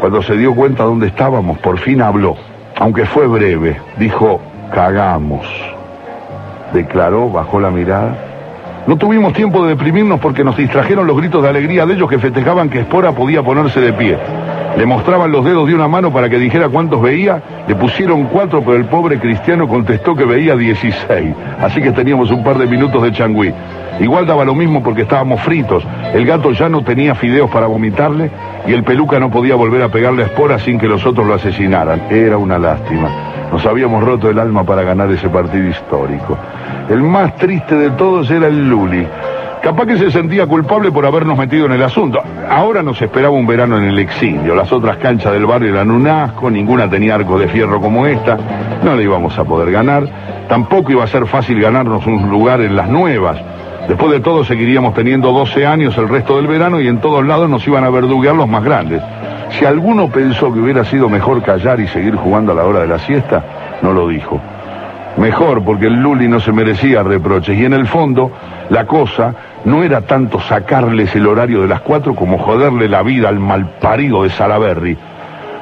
Cuando 0.00 0.22
se 0.22 0.36
dio 0.36 0.54
cuenta 0.54 0.84
dónde 0.84 1.08
estábamos, 1.08 1.58
por 1.58 1.78
fin 1.78 2.00
habló, 2.00 2.36
aunque 2.78 3.04
fue 3.06 3.26
breve, 3.26 3.76
dijo, 3.98 4.40
cagamos. 4.72 5.46
Declaró, 6.72 7.30
bajó 7.30 7.60
la 7.60 7.70
mirada. 7.70 8.16
No 8.86 8.96
tuvimos 8.96 9.32
tiempo 9.34 9.62
de 9.62 9.70
deprimirnos 9.70 10.20
porque 10.20 10.42
nos 10.42 10.56
distrajeron 10.56 11.06
los 11.06 11.16
gritos 11.16 11.42
de 11.42 11.48
alegría 11.48 11.84
de 11.84 11.94
ellos 11.94 12.08
que 12.08 12.18
festejaban 12.18 12.70
que 12.70 12.80
Espora 12.80 13.12
podía 13.12 13.42
ponerse 13.42 13.80
de 13.80 13.92
pie. 13.92 14.18
Le 14.76 14.86
mostraban 14.86 15.32
los 15.32 15.44
dedos 15.44 15.66
de 15.68 15.74
una 15.74 15.88
mano 15.88 16.12
para 16.12 16.28
que 16.28 16.38
dijera 16.38 16.68
cuántos 16.68 17.02
veía, 17.02 17.42
le 17.66 17.74
pusieron 17.74 18.24
cuatro, 18.24 18.62
pero 18.62 18.76
el 18.76 18.86
pobre 18.86 19.18
cristiano 19.18 19.68
contestó 19.68 20.14
que 20.14 20.24
veía 20.24 20.56
16. 20.56 21.34
Así 21.60 21.82
que 21.82 21.92
teníamos 21.92 22.30
un 22.30 22.44
par 22.44 22.56
de 22.56 22.66
minutos 22.66 23.02
de 23.02 23.12
changüí. 23.12 23.52
Igual 24.00 24.26
daba 24.26 24.44
lo 24.44 24.54
mismo 24.54 24.82
porque 24.82 25.02
estábamos 25.02 25.40
fritos. 25.40 25.84
El 26.14 26.24
gato 26.24 26.52
ya 26.52 26.68
no 26.68 26.82
tenía 26.82 27.14
fideos 27.14 27.50
para 27.50 27.66
vomitarle 27.66 28.30
y 28.66 28.72
el 28.72 28.82
peluca 28.82 29.18
no 29.18 29.30
podía 29.30 29.56
volver 29.56 29.82
a 29.82 29.88
pegarle 29.88 30.22
a 30.22 30.26
espora 30.26 30.58
sin 30.58 30.78
que 30.78 30.88
los 30.88 31.04
otros 31.04 31.26
lo 31.26 31.34
asesinaran. 31.34 32.04
Era 32.08 32.38
una 32.38 32.58
lástima. 32.58 33.10
Nos 33.52 33.66
habíamos 33.66 34.02
roto 34.04 34.30
el 34.30 34.38
alma 34.38 34.64
para 34.64 34.82
ganar 34.82 35.10
ese 35.10 35.28
partido 35.28 35.68
histórico. 35.68 36.38
El 36.88 37.02
más 37.02 37.36
triste 37.36 37.74
de 37.74 37.90
todos 37.90 38.30
era 38.30 38.46
el 38.46 38.68
Luli. 38.68 39.06
Capaz 39.62 39.84
que 39.84 39.98
se 39.98 40.10
sentía 40.10 40.46
culpable 40.46 40.90
por 40.90 41.04
habernos 41.04 41.36
metido 41.36 41.66
en 41.66 41.72
el 41.72 41.82
asunto. 41.82 42.22
Ahora 42.48 42.82
nos 42.82 43.00
esperaba 43.02 43.34
un 43.34 43.46
verano 43.46 43.76
en 43.76 43.84
el 43.84 43.98
exilio. 43.98 44.54
Las 44.54 44.72
otras 44.72 44.96
canchas 44.96 45.34
del 45.34 45.44
barrio 45.44 45.74
eran 45.74 45.90
un 45.90 46.08
asco, 46.08 46.50
ninguna 46.50 46.88
tenía 46.88 47.16
arco 47.16 47.38
de 47.38 47.46
fierro 47.46 47.78
como 47.78 48.06
esta. 48.06 48.38
No 48.82 48.96
le 48.96 49.02
íbamos 49.02 49.38
a 49.38 49.44
poder 49.44 49.70
ganar. 49.70 50.08
Tampoco 50.48 50.92
iba 50.92 51.04
a 51.04 51.06
ser 51.06 51.26
fácil 51.26 51.60
ganarnos 51.60 52.06
un 52.06 52.30
lugar 52.30 52.62
en 52.62 52.74
las 52.74 52.88
nuevas. 52.88 53.36
Después 53.86 54.10
de 54.12 54.20
todo 54.20 54.44
seguiríamos 54.44 54.94
teniendo 54.94 55.30
12 55.30 55.66
años 55.66 55.96
el 55.98 56.08
resto 56.08 56.36
del 56.36 56.46
verano 56.46 56.80
y 56.80 56.88
en 56.88 57.00
todos 57.00 57.26
lados 57.26 57.50
nos 57.50 57.66
iban 57.66 57.84
a 57.84 57.90
verduguear 57.90 58.34
los 58.34 58.48
más 58.48 58.64
grandes. 58.64 59.02
Si 59.50 59.66
alguno 59.66 60.08
pensó 60.08 60.50
que 60.54 60.60
hubiera 60.60 60.84
sido 60.84 61.10
mejor 61.10 61.42
callar 61.42 61.80
y 61.80 61.88
seguir 61.88 62.16
jugando 62.16 62.52
a 62.52 62.54
la 62.54 62.64
hora 62.64 62.80
de 62.80 62.86
la 62.86 62.98
siesta, 62.98 63.44
no 63.82 63.92
lo 63.92 64.08
dijo. 64.08 64.40
Mejor 65.16 65.62
porque 65.64 65.86
el 65.86 66.00
Luli 66.00 66.28
no 66.28 66.40
se 66.40 66.52
merecía 66.52 67.02
reproches 67.02 67.58
y 67.58 67.64
en 67.64 67.74
el 67.74 67.86
fondo 67.86 68.30
la 68.70 68.86
cosa 68.86 69.34
no 69.64 69.82
era 69.82 70.02
tanto 70.02 70.40
sacarles 70.40 71.14
el 71.14 71.26
horario 71.26 71.62
de 71.62 71.68
las 71.68 71.80
cuatro 71.80 72.14
como 72.14 72.38
joderle 72.38 72.88
la 72.88 73.02
vida 73.02 73.28
al 73.28 73.38
malparido 73.38 74.22
de 74.22 74.30
Salaberry. 74.30 74.96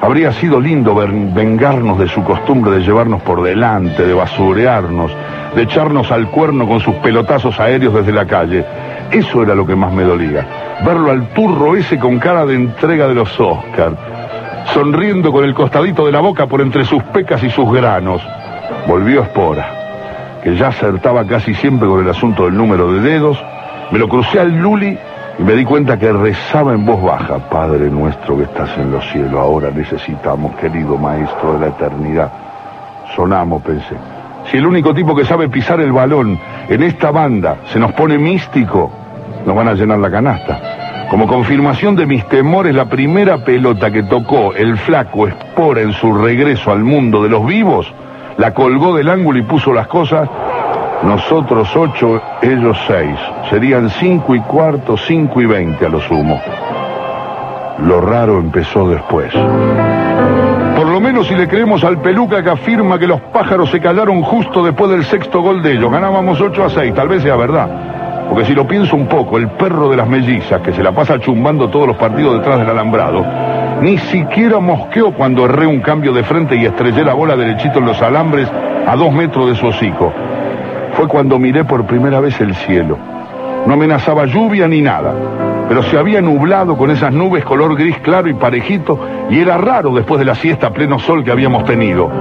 Habría 0.01 0.31
sido 0.31 0.61
lindo 0.61 0.95
vengarnos 0.95 1.99
de 1.99 2.07
su 2.07 2.23
costumbre 2.23 2.71
de 2.71 2.79
llevarnos 2.79 3.21
por 3.21 3.43
delante, 3.43 4.05
de 4.05 4.13
basurearnos, 4.13 5.11
de 5.55 5.63
echarnos 5.63 6.11
al 6.11 6.29
cuerno 6.29 6.67
con 6.67 6.79
sus 6.79 6.95
pelotazos 6.95 7.59
aéreos 7.59 7.93
desde 7.93 8.13
la 8.13 8.25
calle. 8.25 8.65
Eso 9.11 9.43
era 9.43 9.55
lo 9.55 9.65
que 9.65 9.75
más 9.75 9.91
me 9.91 10.03
dolía. 10.03 10.45
Verlo 10.85 11.11
al 11.11 11.27
turro 11.33 11.75
ese 11.75 11.99
con 11.99 12.19
cara 12.19 12.45
de 12.45 12.55
entrega 12.55 13.07
de 13.07 13.15
los 13.15 13.37
Oscars, 13.37 13.97
sonriendo 14.73 15.33
con 15.33 15.43
el 15.43 15.53
costadito 15.53 16.05
de 16.05 16.13
la 16.13 16.21
boca 16.21 16.47
por 16.47 16.61
entre 16.61 16.85
sus 16.85 17.03
pecas 17.03 17.43
y 17.43 17.49
sus 17.49 17.69
granos. 17.69 18.21
Volvió 18.87 19.23
Espora 19.23 19.79
que 20.41 20.55
ya 20.55 20.67
acertaba 20.69 21.25
casi 21.25 21.53
siempre 21.53 21.87
con 21.87 22.01
el 22.01 22.09
asunto 22.09 22.45
del 22.45 22.55
número 22.55 22.91
de 22.93 23.01
dedos, 23.01 23.43
me 23.91 23.99
lo 23.99 24.07
crucé 24.07 24.39
al 24.39 24.57
Luli 24.57 24.97
y 25.37 25.43
me 25.43 25.53
di 25.53 25.65
cuenta 25.65 25.97
que 25.97 26.11
rezaba 26.11 26.73
en 26.73 26.85
voz 26.85 27.01
baja, 27.01 27.37
Padre 27.49 27.89
nuestro 27.89 28.37
que 28.37 28.43
estás 28.43 28.69
en 28.77 28.91
los 28.91 29.03
cielos, 29.09 29.39
ahora 29.39 29.71
necesitamos, 29.71 30.55
querido 30.57 30.97
Maestro 30.97 31.53
de 31.53 31.59
la 31.59 31.67
eternidad. 31.67 32.31
Sonamos, 33.15 33.61
pensé. 33.61 33.95
Si 34.51 34.57
el 34.57 34.65
único 34.65 34.93
tipo 34.93 35.15
que 35.15 35.25
sabe 35.25 35.49
pisar 35.49 35.79
el 35.79 35.91
balón 35.91 36.39
en 36.67 36.83
esta 36.83 37.11
banda 37.11 37.57
se 37.71 37.79
nos 37.79 37.93
pone 37.93 38.17
místico, 38.17 38.91
nos 39.45 39.55
van 39.55 39.69
a 39.69 39.73
llenar 39.73 39.99
la 39.99 40.11
canasta. 40.11 41.07
Como 41.09 41.27
confirmación 41.27 41.95
de 41.95 42.05
mis 42.05 42.27
temores, 42.27 42.75
la 42.75 42.85
primera 42.85 43.43
pelota 43.43 43.89
que 43.89 44.03
tocó 44.03 44.53
el 44.53 44.77
flaco 44.77 45.27
Espora 45.27 45.81
en 45.81 45.93
su 45.93 46.13
regreso 46.13 46.71
al 46.71 46.83
mundo 46.83 47.23
de 47.23 47.29
los 47.29 47.45
vivos 47.45 47.91
la 48.39 48.53
colgó 48.53 48.95
del 48.95 49.09
ángulo 49.09 49.37
y 49.37 49.41
puso 49.41 49.73
las 49.73 49.87
cosas. 49.87 50.29
Nosotros 51.03 51.73
ocho, 51.75 52.21
ellos 52.41 52.77
seis. 52.85 53.17
Serían 53.49 53.89
cinco 53.89 54.35
y 54.35 54.41
cuarto, 54.41 54.97
cinco 54.97 55.41
y 55.41 55.45
veinte 55.45 55.85
a 55.85 55.89
lo 55.89 56.01
sumo. 56.01 56.39
Lo 57.79 58.01
raro 58.01 58.37
empezó 58.39 58.89
después. 58.89 59.33
Por 60.75 60.87
lo 60.87 60.99
menos 60.99 61.27
si 61.27 61.35
le 61.35 61.47
creemos 61.47 61.83
al 61.85 62.01
peluca 62.01 62.43
que 62.43 62.49
afirma 62.49 62.99
que 62.99 63.07
los 63.07 63.21
pájaros 63.21 63.69
se 63.71 63.79
callaron 63.79 64.21
justo 64.21 64.63
después 64.63 64.91
del 64.91 65.05
sexto 65.05 65.41
gol 65.41 65.63
de 65.63 65.73
ellos. 65.73 65.89
Ganábamos 65.89 66.41
8 66.41 66.65
a 66.65 66.69
6, 66.69 66.93
tal 66.93 67.07
vez 67.07 67.23
sea 67.23 67.37
verdad. 67.37 68.27
Porque 68.29 68.45
si 68.45 68.53
lo 68.53 68.67
pienso 68.67 68.95
un 68.97 69.07
poco, 69.07 69.37
el 69.37 69.47
perro 69.51 69.89
de 69.89 69.95
las 69.95 70.07
mellizas 70.07 70.61
que 70.61 70.73
se 70.73 70.83
la 70.83 70.91
pasa 70.91 71.17
chumbando 71.19 71.69
todos 71.69 71.87
los 71.87 71.95
partidos 71.95 72.37
detrás 72.39 72.59
del 72.59 72.69
alambrado, 72.69 73.25
ni 73.81 73.97
siquiera 73.97 74.59
mosqueó 74.59 75.13
cuando 75.13 75.45
erré 75.45 75.65
un 75.65 75.79
cambio 75.79 76.11
de 76.11 76.23
frente 76.23 76.55
y 76.57 76.65
estrellé 76.65 77.03
la 77.03 77.13
bola 77.13 77.37
derechito 77.37 77.79
en 77.79 77.85
los 77.85 78.01
alambres 78.01 78.51
a 78.85 78.95
dos 78.95 79.11
metros 79.11 79.49
de 79.49 79.55
su 79.55 79.67
hocico. 79.67 80.13
Fue 80.99 81.07
cuando 81.07 81.39
miré 81.39 81.63
por 81.63 81.85
primera 81.85 82.19
vez 82.19 82.41
el 82.41 82.53
cielo. 82.53 82.97
No 83.65 83.73
amenazaba 83.73 84.25
lluvia 84.25 84.67
ni 84.67 84.81
nada, 84.81 85.13
pero 85.69 85.81
se 85.81 85.97
había 85.97 86.19
nublado 86.19 86.75
con 86.75 86.91
esas 86.91 87.13
nubes 87.13 87.45
color 87.45 87.77
gris 87.77 87.97
claro 87.99 88.27
y 88.27 88.33
parejito 88.33 88.99
y 89.29 89.39
era 89.39 89.57
raro 89.57 89.95
después 89.95 90.19
de 90.19 90.25
la 90.25 90.35
siesta 90.35 90.67
a 90.67 90.71
pleno 90.71 90.99
sol 90.99 91.23
que 91.23 91.31
habíamos 91.31 91.63
tenido. 91.63 92.11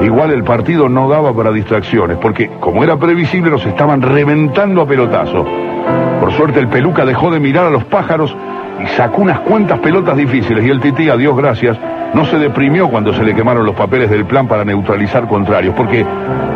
Igual 0.00 0.30
el 0.30 0.44
partido 0.44 0.88
no 0.88 1.08
daba 1.08 1.32
para 1.32 1.50
distracciones, 1.50 2.18
porque 2.18 2.48
como 2.60 2.84
era 2.84 2.96
previsible 2.96 3.50
nos 3.50 3.66
estaban 3.66 4.00
reventando 4.00 4.82
a 4.82 4.86
pelotazo. 4.86 5.44
Por 6.20 6.30
suerte 6.34 6.60
el 6.60 6.68
peluca 6.68 7.04
dejó 7.04 7.32
de 7.32 7.40
mirar 7.40 7.66
a 7.66 7.70
los 7.70 7.82
pájaros 7.82 8.36
y 8.80 8.86
sacó 8.90 9.22
unas 9.22 9.40
cuantas 9.40 9.80
pelotas 9.80 10.16
difíciles 10.16 10.64
y 10.64 10.70
el 10.70 10.78
tití, 10.78 11.08
a 11.08 11.16
Dios 11.16 11.36
gracias, 11.36 11.76
no 12.14 12.24
se 12.24 12.38
deprimió 12.38 12.88
cuando 12.88 13.12
se 13.12 13.22
le 13.22 13.34
quemaron 13.34 13.64
los 13.64 13.74
papeles 13.74 14.10
del 14.10 14.24
plan 14.24 14.48
para 14.48 14.64
neutralizar 14.64 15.28
contrarios, 15.28 15.74
porque 15.76 16.04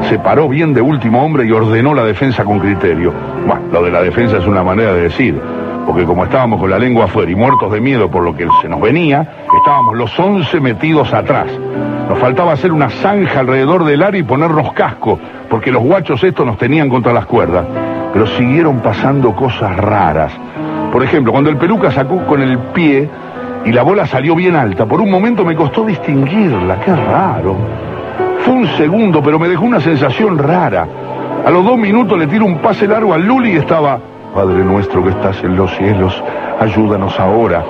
se 0.09 0.19
paró 0.19 0.49
bien 0.49 0.75
de 0.75 0.81
último 0.81 1.25
hombre 1.25 1.47
y 1.47 1.53
ordenó 1.53 1.95
la 1.95 2.05
defensa 2.05 2.45
con 2.45 2.59
criterio. 2.59 3.13
Bueno, 3.47 3.63
lo 3.73 3.83
de 3.83 3.91
la 3.91 4.03
defensa 4.03 4.39
es 4.39 4.47
una 4.47 4.63
manera 4.63 4.93
de 4.93 5.03
decir, 5.03 5.41
porque 5.87 6.05
como 6.05 6.25
estábamos 6.25 6.61
con 6.61 6.71
la 6.71 6.79
lengua 6.79 7.05
afuera 7.05 7.31
y 7.31 7.35
muertos 7.35 7.73
de 7.73 7.81
miedo 7.81 8.11
por 8.11 8.25
lo 8.25 8.35
que 8.35 8.49
se 8.63 8.69
nos 8.69 8.81
venía, 8.81 9.29
estábamos 9.59 9.97
los 9.97 10.19
once 10.19 10.59
metidos 10.61 11.13
atrás. 11.13 11.47
Nos 12.09 12.19
faltaba 12.19 12.53
hacer 12.53 12.73
una 12.73 12.91
zanja 12.91 13.41
alrededor 13.41 13.85
del 13.85 14.03
área 14.03 14.21
y 14.21 14.25
ponernos 14.25 14.73
casco, 14.73 15.19
porque 15.49 15.71
los 15.71 15.83
guachos 15.83 16.23
estos 16.25 16.45
nos 16.45 16.59
tenían 16.59 16.89
contra 16.89 17.13
las 17.13 17.27
cuerdas. 17.27 17.65
Pero 18.13 18.27
siguieron 18.27 18.81
pasando 18.81 19.35
cosas 19.35 19.77
raras. 19.77 20.33
Por 20.93 21.03
ejemplo, 21.03 21.33
cuando 21.33 21.51
el 21.51 21.57
peluca 21.57 21.91
sacó 21.91 22.25
con 22.27 22.41
el 22.41 22.59
pie 22.59 23.09
y 23.65 23.73
la 23.73 23.83
bola 23.83 24.07
salió 24.07 24.35
bien 24.35 24.57
alta, 24.57 24.87
por 24.87 25.01
un 25.01 25.11
momento 25.11 25.45
me 25.45 25.55
costó 25.55 25.85
distinguirla, 25.85 26.81
qué 26.81 26.95
raro. 26.95 27.57
Fue 28.41 28.55
un 28.55 28.67
segundo, 28.77 29.23
pero 29.23 29.39
me 29.39 29.49
dejó 29.49 29.65
una 29.65 29.81
sensación 29.81 30.39
rara. 30.39 30.87
A 31.47 31.51
los 31.51 31.65
dos 31.65 31.79
minutos 31.79 32.19
le 32.19 32.27
tiro 32.27 32.45
un 32.45 32.59
pase 32.59 32.87
largo 32.87 33.15
al 33.15 33.27
Luli 33.27 33.53
y 33.53 33.57
estaba, 33.57 33.99
Padre 34.35 34.65
nuestro 34.65 35.03
que 35.03 35.11
estás 35.11 35.43
en 35.45 35.57
los 35.57 35.75
cielos, 35.77 36.23
ayúdanos 36.61 37.19
ahora. 37.19 37.65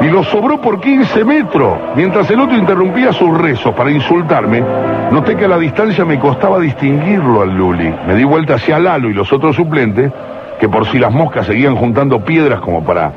Y 0.00 0.08
lo 0.08 0.24
sobró 0.24 0.60
por 0.60 0.80
15 0.80 1.24
metros. 1.24 1.78
Mientras 1.94 2.30
el 2.30 2.40
otro 2.40 2.56
interrumpía 2.56 3.12
sus 3.12 3.36
rezos 3.38 3.74
para 3.74 3.90
insultarme, 3.90 4.62
noté 5.10 5.36
que 5.36 5.44
a 5.44 5.48
la 5.48 5.58
distancia 5.58 6.04
me 6.04 6.18
costaba 6.18 6.58
distinguirlo 6.58 7.42
al 7.42 7.56
Luli. 7.56 7.94
Me 8.06 8.14
di 8.14 8.24
vuelta 8.24 8.54
hacia 8.54 8.78
Lalo 8.78 9.08
y 9.08 9.14
los 9.14 9.32
otros 9.32 9.54
suplentes 9.54 10.10
que 10.58 10.68
por 10.68 10.86
si 10.86 10.98
las 10.98 11.12
moscas 11.12 11.46
seguían 11.46 11.76
juntando 11.76 12.24
piedras 12.24 12.60
como 12.60 12.82
para 12.84 13.12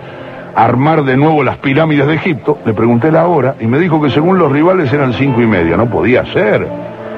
armar 0.56 1.04
de 1.04 1.18
nuevo 1.18 1.44
las 1.44 1.58
pirámides 1.58 2.08
de 2.08 2.16
Egipto, 2.16 2.58
le 2.66 2.74
pregunté 2.74 3.12
la 3.12 3.28
hora 3.28 3.56
y 3.60 3.68
me 3.68 3.78
dijo 3.78 4.02
que 4.02 4.10
según 4.10 4.40
los 4.40 4.52
rivales 4.52 4.92
eran 4.94 5.14
cinco 5.14 5.42
y 5.42 5.46
media. 5.46 5.76
No 5.76 5.90
podía 5.90 6.26
ser. 6.26 6.68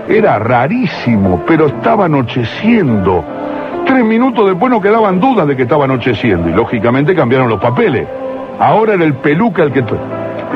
Era 0.10 0.40
rarísimo, 0.40 1.44
pero 1.46 1.68
estaba 1.68 2.06
anocheciendo. 2.06 3.24
Tres 3.86 4.04
minutos 4.04 4.48
después 4.48 4.72
no 4.72 4.82
quedaban 4.82 5.20
dudas 5.20 5.48
de 5.48 5.56
que 5.56 5.64
estaba 5.64 5.86
anocheciendo 5.86 6.50
y 6.50 6.54
lógicamente 6.54 7.16
cambiaron 7.16 7.48
los 7.50 7.62
papeles. 7.62 8.08
Ahora 8.60 8.96
era 8.96 9.04
el 9.04 9.14
peluca 9.16 9.64
el 9.64 9.72
que, 9.72 9.84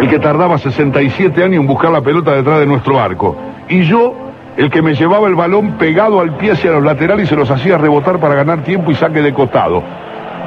el 0.02 0.10
que 0.10 0.20
tardaba 0.20 0.58
67 0.58 1.44
años 1.44 1.62
en 1.62 1.68
buscar 1.68 1.92
la 1.92 2.02
pelota 2.02 2.34
detrás 2.34 2.60
de 2.60 2.66
nuestro 2.66 3.00
arco. 3.00 3.36
Y 3.70 3.84
yo 3.84 4.16
el 4.58 4.70
que 4.70 4.82
me 4.82 4.96
llevaba 4.96 5.28
el 5.28 5.36
balón 5.36 5.74
pegado 5.78 6.20
al 6.20 6.36
pie 6.36 6.52
hacia 6.52 6.72
los 6.72 6.84
laterales 6.84 7.26
y 7.26 7.30
se 7.30 7.36
los 7.36 7.50
hacía 7.50 7.78
rebotar 7.78 8.20
para 8.20 8.36
ganar 8.36 8.64
tiempo 8.64 8.92
y 8.92 8.96
saque 8.96 9.22
de 9.22 9.34
costado. 9.34 9.84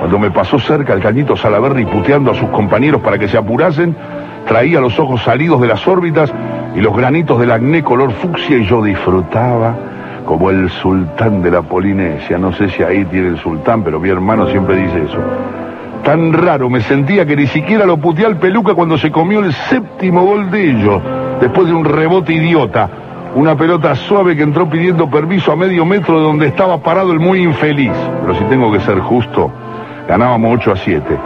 Cuando 0.04 0.18
me 0.18 0.30
pasó 0.30 0.58
cerca 0.58 0.92
el 0.92 1.00
cañito 1.00 1.34
Salaverri 1.34 1.86
puteando 1.86 2.30
a 2.30 2.34
sus 2.34 2.50
compañeros 2.50 3.00
para 3.00 3.16
que 3.16 3.26
se 3.26 3.38
apurasen, 3.38 3.96
traía 4.46 4.78
los 4.78 4.98
ojos 4.98 5.22
salidos 5.22 5.62
de 5.62 5.66
las 5.66 5.88
órbitas 5.88 6.30
y 6.76 6.80
los 6.82 6.94
granitos 6.94 7.40
del 7.40 7.50
acné 7.50 7.82
color 7.82 8.12
fucsia 8.12 8.58
y 8.58 8.66
yo 8.66 8.82
disfrutaba 8.82 9.74
como 10.26 10.50
el 10.50 10.68
sultán 10.68 11.42
de 11.42 11.50
la 11.50 11.62
Polinesia. 11.62 12.36
No 12.36 12.52
sé 12.52 12.68
si 12.68 12.82
ahí 12.82 13.06
tiene 13.06 13.28
el 13.28 13.38
sultán, 13.38 13.82
pero 13.82 13.98
mi 13.98 14.10
hermano 14.10 14.46
siempre 14.50 14.76
dice 14.76 15.04
eso. 15.04 15.16
Tan 16.04 16.34
raro 16.34 16.68
me 16.68 16.82
sentía 16.82 17.24
que 17.24 17.34
ni 17.34 17.46
siquiera 17.46 17.86
lo 17.86 17.96
puteé 17.96 18.26
al 18.26 18.36
peluca 18.36 18.74
cuando 18.74 18.98
se 18.98 19.10
comió 19.10 19.40
el 19.40 19.54
séptimo 19.54 20.22
gol 20.26 20.50
de 20.50 20.68
ellos, 20.68 21.00
después 21.40 21.66
de 21.66 21.72
un 21.72 21.86
rebote 21.86 22.34
idiota. 22.34 22.90
Una 23.36 23.56
pelota 23.56 23.94
suave 23.94 24.36
que 24.36 24.42
entró 24.42 24.68
pidiendo 24.68 25.08
permiso 25.08 25.50
a 25.50 25.56
medio 25.56 25.86
metro 25.86 26.18
de 26.18 26.24
donde 26.24 26.46
estaba 26.48 26.76
parado 26.76 27.10
el 27.10 27.20
muy 27.20 27.42
infeliz. 27.42 27.92
Pero 28.20 28.34
si 28.34 28.44
tengo 28.44 28.70
que 28.70 28.80
ser 28.80 29.00
justo, 29.00 29.50
ganábamos 30.08 30.54
8 30.54 30.72
a 30.72 30.76
7. 30.76 31.18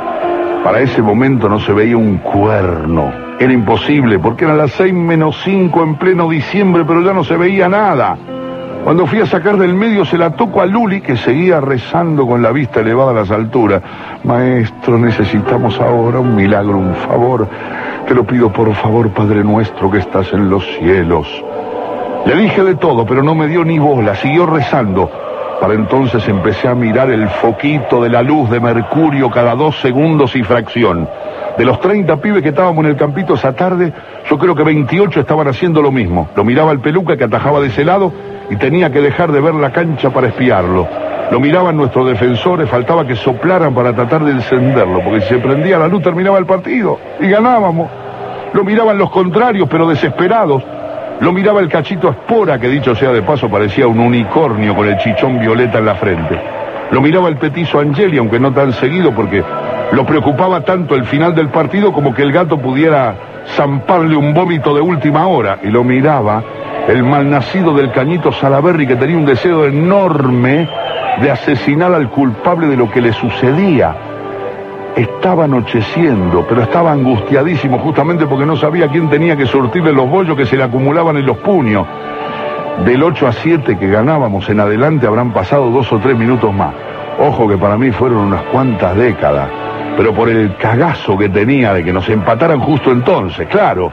Para 0.64 0.81
ese 0.81 1.03
momento 1.03 1.49
no 1.49 1.61
se 1.61 1.73
veía 1.73 1.97
un 1.97 2.19
cuerno. 2.19 3.12
Era 3.38 3.53
imposible, 3.53 4.19
porque 4.19 4.45
eran 4.45 4.59
las 4.59 4.73
6 4.73 4.93
menos 4.93 5.41
5 5.45 5.83
en 5.83 5.95
pleno 5.97 6.29
diciembre, 6.29 6.85
pero 6.87 7.03
ya 7.03 7.12
no 7.12 7.25
se 7.25 7.37
veía 7.37 7.69
nada. 7.69 8.17
Cuando 8.85 9.07
fui 9.07 9.21
a 9.21 9.27
sacar 9.27 9.57
del 9.59 9.75
medio 9.75 10.05
se 10.05 10.17
la 10.17 10.31
tocó 10.31 10.62
a 10.62 10.67
Luli, 10.67 11.01
que 11.01 11.17
seguía 11.17 11.61
rezando 11.61 12.27
con 12.27 12.43
la 12.43 12.53
vista 12.53 12.81
elevada 12.81 13.11
a 13.11 13.14
las 13.14 13.31
alturas. 13.31 13.83
Maestro, 14.25 14.99
necesitamos 14.99 15.79
ahora 15.81 16.21
un 16.21 16.35
milagro, 16.35 16.79
un 16.79 16.95
favor. 16.95 17.49
Te 18.07 18.14
lo 18.14 18.25
pido 18.25 18.53
por 18.53 18.73
favor, 18.75 19.11
Padre 19.11 19.45
nuestro, 19.45 19.91
que 19.91 19.99
estás 19.99 20.33
en 20.33 20.49
los 20.49 20.64
cielos. 20.79 21.27
Le 22.25 22.35
dije 22.37 22.64
de 22.64 22.75
todo, 22.77 23.05
pero 23.07 23.23
no 23.23 23.35
me 23.35 23.47
dio 23.47 23.64
ni 23.64 23.79
bola, 23.79 24.14
siguió 24.14 24.47
rezando. 24.47 25.11
Para 25.61 25.75
entonces 25.75 26.27
empecé 26.29 26.68
a 26.68 26.75
mirar 26.75 27.11
el 27.11 27.29
foquito 27.29 28.01
de 28.01 28.09
la 28.09 28.23
luz 28.23 28.49
de 28.49 28.61
Mercurio 28.61 29.29
cada 29.29 29.57
dos 29.57 29.81
segundos 29.81 30.37
y 30.37 30.44
fracción. 30.44 31.09
De 31.57 31.64
los 31.64 31.81
30 31.81 32.16
pibes 32.21 32.42
que 32.44 32.51
estábamos 32.51 32.85
en 32.85 32.92
el 32.92 32.97
campito 32.97 33.35
esa 33.35 33.53
tarde, 33.53 33.92
yo 34.31 34.38
creo 34.38 34.55
que 34.55 34.62
28 34.62 35.18
estaban 35.18 35.49
haciendo 35.49 35.83
lo 35.83 35.90
mismo. 35.90 36.29
Lo 36.37 36.44
miraba 36.44 36.71
el 36.71 36.79
peluca 36.79 37.16
que 37.16 37.25
atajaba 37.25 37.59
de 37.61 37.66
ese 37.66 37.85
lado 37.85 38.12
y 38.49 38.57
tenía 38.57 38.92
que 38.92 39.01
dejar 39.01 39.33
de 39.33 39.40
ver 39.40 39.55
la 39.55 39.73
cancha 39.73 40.11
para 40.11 40.29
espiarlo. 40.29 40.87
Lo 41.33 41.40
miraban 41.40 41.77
nuestros 41.77 42.07
defensores, 42.07 42.71
faltaba 42.71 43.05
que 43.05 43.16
soplaran 43.16 43.75
para 43.75 43.92
tratar 43.92 44.25
de 44.25 44.31
encenderlo, 44.31 45.03
porque 45.03 45.23
si 45.23 45.29
se 45.29 45.38
prendía 45.38 45.79
la 45.79 45.88
luz 45.88 46.03
terminaba 46.03 46.38
el 46.38 46.47
partido 46.47 46.99
y 47.21 47.29
ganábamos. 47.29 47.90
Lo 48.53 48.62
miraban 48.62 48.97
los 48.97 49.11
contrarios, 49.11 49.68
pero 49.68 49.88
desesperados. 49.88 50.62
Lo 51.21 51.33
miraba 51.33 51.61
el 51.61 51.69
cachito 51.69 52.11
Espora, 52.11 52.61
que 52.61 52.69
dicho 52.69 52.95
sea 52.95 53.11
de 53.11 53.23
paso 53.23 53.49
parecía 53.49 53.89
un 53.89 53.99
unicornio 53.99 54.77
con 54.77 54.87
el 54.87 54.99
chichón 54.99 55.41
violeta 55.41 55.79
en 55.79 55.85
la 55.85 55.97
frente. 55.97 56.41
Lo 56.93 57.01
miraba 57.01 57.29
el 57.29 57.37
petizo 57.37 57.81
Angeli, 57.81 58.19
aunque 58.19 58.39
no 58.39 58.53
tan 58.53 58.73
seguido, 58.73 59.13
porque 59.13 59.43
lo 59.93 60.07
preocupaba 60.07 60.61
tanto 60.61 60.95
el 60.95 61.05
final 61.05 61.35
del 61.35 61.49
partido 61.49 61.93
como 61.93 62.15
que 62.15 62.23
el 62.23 62.31
gato 62.31 62.59
pudiera 62.59 63.17
zamparle 63.57 64.17
un 64.17 64.33
vómito 64.33 64.73
de 64.75 64.81
última 64.81 65.27
hora. 65.27 65.59
Y 65.65 65.69
lo 65.69 65.83
miraba 65.83 66.43
el 66.87 67.03
malnacido 67.03 67.75
del 67.75 67.91
cañito 67.91 68.31
Salaberry, 68.31 68.87
que 68.87 68.97
tenía 68.97 69.17
un 69.17 69.27
deseo 69.27 69.67
enorme 69.67 70.69
de 71.21 71.31
asesinar 71.31 71.93
al 71.93 72.11
culpable 72.11 72.69
de 72.69 72.77
lo 72.77 72.91
que 72.91 73.01
le 73.01 73.13
sucedía. 73.13 74.08
Estaba 74.99 75.45
anocheciendo, 75.45 76.45
pero 76.49 76.63
estaba 76.63 76.91
angustiadísimo 76.91 77.79
justamente 77.79 78.27
porque 78.27 78.45
no 78.45 78.57
sabía 78.57 78.89
quién 78.89 79.09
tenía 79.09 79.37
que 79.37 79.47
surtirle 79.47 79.93
los 79.93 80.11
bollos 80.11 80.37
que 80.37 80.45
se 80.45 80.57
le 80.57 80.65
acumulaban 80.65 81.17
en 81.17 81.25
los 81.25 81.37
puños. 81.37 81.87
Del 82.85 83.05
8 83.05 83.29
a 83.29 83.33
7 83.33 83.79
que 83.79 83.87
ganábamos 83.87 84.51
en 84.51 84.59
adelante 84.59 85.07
habrán 85.07 85.33
pasado 85.33 85.71
dos 85.71 85.93
o 85.93 86.01
tres 86.01 86.19
minutos 86.19 86.53
más. 86.53 86.75
Ojo 87.21 87.47
que 87.47 87.57
para 87.57 87.79
mí 87.79 87.93
fueron 87.93 88.19
unas 88.19 88.43
cuantas 88.47 88.97
décadas, 88.97 89.49
pero 89.97 90.13
por 90.13 90.31
el 90.31 90.57
cagazo 90.57 91.17
que 91.17 91.29
tenía 91.29 91.73
de 91.75 91.85
que 91.85 91.93
nos 91.93 92.09
empataran 92.09 92.59
justo 92.59 92.91
entonces, 92.91 93.47
claro. 93.47 93.93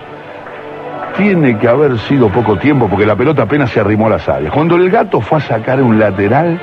Tiene 1.15 1.59
que 1.59 1.67
haber 1.67 1.99
sido 1.99 2.29
poco 2.29 2.57
tiempo 2.57 2.87
porque 2.89 3.05
la 3.05 3.15
pelota 3.15 3.43
apenas 3.43 3.69
se 3.69 3.79
arrimó 3.79 4.07
a 4.07 4.09
las 4.09 4.27
áreas. 4.27 4.51
Cuando 4.51 4.75
el 4.75 4.89
gato 4.89 5.21
fue 5.21 5.37
a 5.37 5.41
sacar 5.41 5.83
un 5.83 5.99
lateral, 5.99 6.59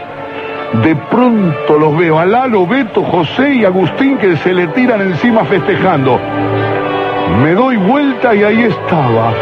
de 0.81 0.97
pronto 0.97 1.79
los 1.79 1.97
veo 1.97 2.19
a 2.19 2.25
Lalo, 2.25 2.67
Beto, 2.67 3.03
José 3.03 3.55
y 3.55 3.65
Agustín 3.65 4.17
que 4.17 4.37
se 4.37 4.55
le 4.55 4.69
tiran 4.69 5.01
encima 5.03 5.45
festejando. 5.45 6.19
Me 7.43 7.53
doy 7.53 7.77
vuelta 7.77 8.35
y 8.35 8.43
ahí 8.43 8.63
estaba. 8.63 9.33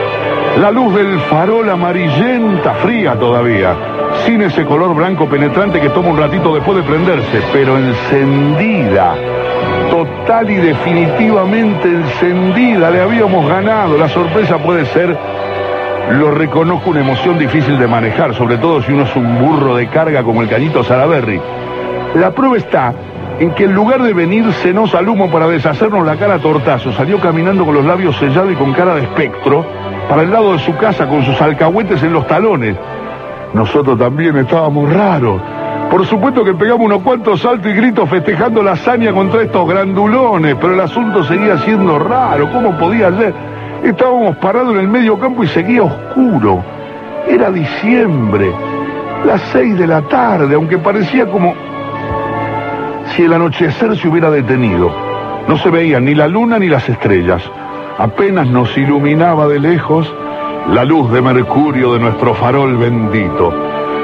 La 0.58 0.70
luz 0.70 0.94
del 0.94 1.18
farol 1.20 1.70
amarillenta, 1.70 2.74
fría 2.74 3.16
todavía, 3.16 3.74
sin 4.26 4.42
ese 4.42 4.64
color 4.64 4.94
blanco 4.94 5.28
penetrante 5.28 5.80
que 5.80 5.88
toma 5.90 6.08
un 6.08 6.18
ratito 6.18 6.54
después 6.54 6.78
de 6.78 6.82
prenderse, 6.82 7.40
pero 7.52 7.78
encendida, 7.78 9.14
total 9.90 10.50
y 10.50 10.56
definitivamente 10.56 11.88
encendida, 11.88 12.90
le 12.90 13.00
habíamos 13.00 13.48
ganado. 13.48 13.96
La 13.96 14.08
sorpresa 14.08 14.58
puede 14.58 14.84
ser 14.86 15.16
lo 16.08 16.30
reconozco 16.32 16.90
una 16.90 17.00
emoción 17.00 17.38
difícil 17.38 17.78
de 17.78 17.86
manejar, 17.86 18.34
sobre 18.34 18.58
todo 18.58 18.82
si 18.82 18.92
uno 18.92 19.04
es 19.04 19.14
un 19.14 19.38
burro 19.38 19.76
de 19.76 19.86
carga 19.88 20.22
como 20.22 20.42
el 20.42 20.48
cañito 20.48 20.82
Salaberry. 20.82 21.40
La 22.14 22.32
prueba 22.32 22.56
está 22.56 22.92
en 23.38 23.52
que 23.52 23.64
en 23.64 23.74
lugar 23.74 24.02
de 24.02 24.12
venírsenos 24.12 24.94
al 24.94 25.08
humo 25.08 25.30
para 25.30 25.46
deshacernos 25.46 26.04
la 26.04 26.16
cara 26.16 26.34
a 26.34 26.38
tortazo, 26.40 26.92
salió 26.92 27.18
caminando 27.20 27.64
con 27.64 27.74
los 27.74 27.84
labios 27.84 28.16
sellados 28.16 28.52
y 28.52 28.56
con 28.56 28.72
cara 28.72 28.96
de 28.96 29.02
espectro 29.02 29.64
para 30.08 30.22
el 30.22 30.30
lado 30.30 30.52
de 30.52 30.58
su 30.58 30.76
casa 30.76 31.08
con 31.08 31.24
sus 31.24 31.40
alcahuetes 31.40 32.02
en 32.02 32.12
los 32.12 32.26
talones. 32.26 32.76
Nosotros 33.54 33.98
también 33.98 34.36
estábamos 34.36 34.92
raros. 34.92 35.40
Por 35.90 36.06
supuesto 36.06 36.44
que 36.44 36.54
pegamos 36.54 36.86
unos 36.86 37.02
cuantos 37.02 37.40
saltos 37.40 37.70
y 37.70 37.74
gritos 37.74 38.08
festejando 38.08 38.62
la 38.62 38.72
hazaña 38.72 39.12
contra 39.12 39.42
estos 39.42 39.68
grandulones, 39.68 40.56
pero 40.60 40.74
el 40.74 40.80
asunto 40.80 41.24
seguía 41.24 41.58
siendo 41.58 41.98
raro. 41.98 42.50
¿Cómo 42.52 42.76
podía 42.78 43.10
ser? 43.16 43.34
Estábamos 43.84 44.36
parados 44.36 44.74
en 44.74 44.80
el 44.80 44.88
medio 44.88 45.18
campo 45.18 45.42
y 45.42 45.48
seguía 45.48 45.82
oscuro. 45.82 46.62
Era 47.26 47.50
diciembre, 47.50 48.52
las 49.24 49.40
seis 49.52 49.78
de 49.78 49.86
la 49.86 50.02
tarde, 50.02 50.54
aunque 50.54 50.78
parecía 50.78 51.26
como 51.26 51.54
si 53.14 53.22
el 53.22 53.32
anochecer 53.32 53.96
se 53.96 54.08
hubiera 54.08 54.30
detenido. 54.30 54.90
No 55.48 55.56
se 55.56 55.70
veían 55.70 56.04
ni 56.04 56.14
la 56.14 56.28
luna 56.28 56.58
ni 56.58 56.68
las 56.68 56.88
estrellas. 56.88 57.42
Apenas 57.98 58.46
nos 58.46 58.76
iluminaba 58.76 59.48
de 59.48 59.58
lejos 59.58 60.12
la 60.68 60.84
luz 60.84 61.10
de 61.10 61.22
mercurio 61.22 61.94
de 61.94 62.00
nuestro 62.00 62.34
farol 62.34 62.76
bendito. 62.76 63.52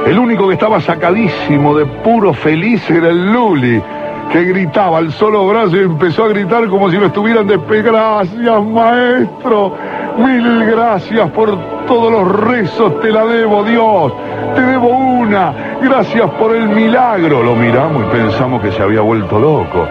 El 0.07 0.19
único 0.19 0.49
que 0.49 0.55
estaba 0.55 0.81
sacadísimo 0.81 1.77
de 1.77 1.85
puro 1.87 2.33
feliz 2.33 2.89
era 2.91 3.11
el 3.11 3.33
Luli 3.33 3.83
que 4.31 4.45
gritaba 4.45 4.99
al 4.99 5.13
solo 5.13 5.47
brazo 5.47 5.77
y 5.77 5.81
empezó 5.81 6.25
a 6.25 6.29
gritar 6.29 6.69
como 6.69 6.91
si 6.91 6.97
lo 6.97 7.07
estuvieran 7.07 7.47
despegando. 7.47 7.93
Gracias, 7.93 8.65
maestro. 8.65 9.75
Mil 10.19 10.65
gracias 10.65 11.31
por 11.31 11.57
todos 11.87 12.11
los 12.11 12.41
rezos, 12.41 13.01
te 13.01 13.11
la 13.11 13.25
debo, 13.27 13.63
Dios. 13.65 14.13
Te 14.55 14.63
debo 14.63 14.89
una. 14.89 15.53
Gracias 15.81 16.31
por 16.33 16.55
el 16.55 16.69
milagro. 16.69 17.43
Lo 17.43 17.55
miramos 17.55 18.05
y 18.05 18.17
pensamos 18.17 18.63
que 18.63 18.73
se 18.73 18.83
había 18.83 19.03
vuelto 19.03 19.39
loco. 19.39 19.87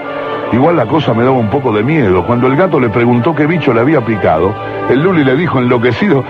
Igual 0.51 0.75
la 0.77 0.85
cosa 0.85 1.13
me 1.13 1.23
daba 1.23 1.37
un 1.37 1.49
poco 1.49 1.71
de 1.71 1.83
miedo. 1.83 2.25
Cuando 2.25 2.47
el 2.47 2.55
gato 2.55 2.79
le 2.79 2.89
preguntó 2.89 3.35
qué 3.35 3.45
bicho 3.45 3.73
le 3.73 3.81
había 3.81 4.01
picado, 4.01 4.53
el 4.89 5.01
Luli 5.01 5.23
le 5.23 5.35
dijo 5.35 5.59
enloquecido, 5.59 6.23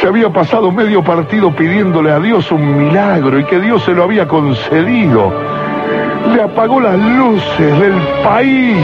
se 0.00 0.06
había 0.06 0.30
pasado 0.30 0.70
medio 0.70 1.02
partido 1.02 1.54
pidiéndole 1.54 2.10
a 2.10 2.18
Dios 2.18 2.50
un 2.52 2.76
milagro 2.76 3.38
y 3.38 3.44
que 3.44 3.60
Dios 3.60 3.82
se 3.82 3.92
lo 3.92 4.04
había 4.04 4.28
concedido 4.28 5.32
le 6.36 6.42
apagó 6.42 6.80
las 6.80 6.98
luces 6.98 7.80
del 7.80 7.94
país. 8.22 8.76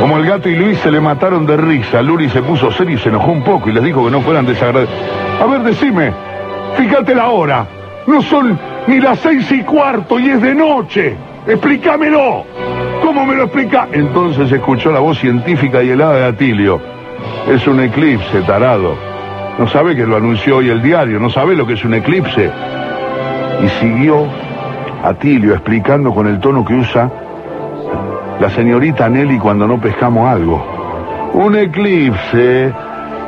Como 0.00 0.18
el 0.18 0.26
gato 0.26 0.48
y 0.48 0.56
Luis 0.56 0.78
se 0.78 0.90
le 0.90 1.00
mataron 1.00 1.46
de 1.46 1.56
risa, 1.56 2.02
Luri 2.02 2.28
se 2.28 2.42
puso 2.42 2.72
serio 2.72 2.96
y 2.96 2.98
se 2.98 3.08
enojó 3.08 3.30
un 3.30 3.42
poco 3.42 3.70
y 3.70 3.72
les 3.72 3.84
dijo 3.84 4.04
que 4.04 4.10
no 4.10 4.20
fueran 4.20 4.44
desagradecidos. 4.44 5.00
A 5.40 5.46
ver, 5.46 5.62
decime, 5.62 6.12
fíjate 6.76 7.14
la 7.14 7.28
hora. 7.28 7.66
No 8.08 8.20
son 8.22 8.58
ni 8.88 8.98
las 8.98 9.20
seis 9.20 9.50
y 9.52 9.62
cuarto 9.62 10.18
y 10.18 10.30
es 10.30 10.42
de 10.42 10.54
noche. 10.56 11.16
Explícamelo. 11.46 12.44
¿Cómo 13.00 13.24
me 13.24 13.36
lo 13.36 13.44
explica? 13.44 13.86
Entonces 13.92 14.50
escuchó 14.50 14.90
la 14.90 14.98
voz 14.98 15.20
científica 15.20 15.84
y 15.84 15.90
helada 15.90 16.16
de 16.16 16.24
Atilio. 16.24 16.80
Es 17.48 17.64
un 17.68 17.80
eclipse, 17.80 18.40
tarado. 18.42 18.96
No 19.56 19.68
sabe 19.68 19.94
que 19.94 20.04
lo 20.04 20.16
anunció 20.16 20.56
hoy 20.56 20.68
el 20.68 20.82
diario, 20.82 21.20
no 21.20 21.30
sabe 21.30 21.54
lo 21.54 21.64
que 21.64 21.74
es 21.74 21.84
un 21.84 21.94
eclipse. 21.94 22.50
Y 23.64 23.68
siguió 23.80 24.26
Atilio 25.02 25.54
explicando 25.54 26.12
con 26.12 26.26
el 26.26 26.40
tono 26.40 26.64
que 26.64 26.74
usa 26.74 27.10
la 28.40 28.50
señorita 28.50 29.08
Nelly 29.08 29.38
cuando 29.38 29.66
no 29.66 29.80
pescamos 29.80 30.28
algo. 30.28 30.64
Un 31.34 31.56
eclipse 31.56 32.72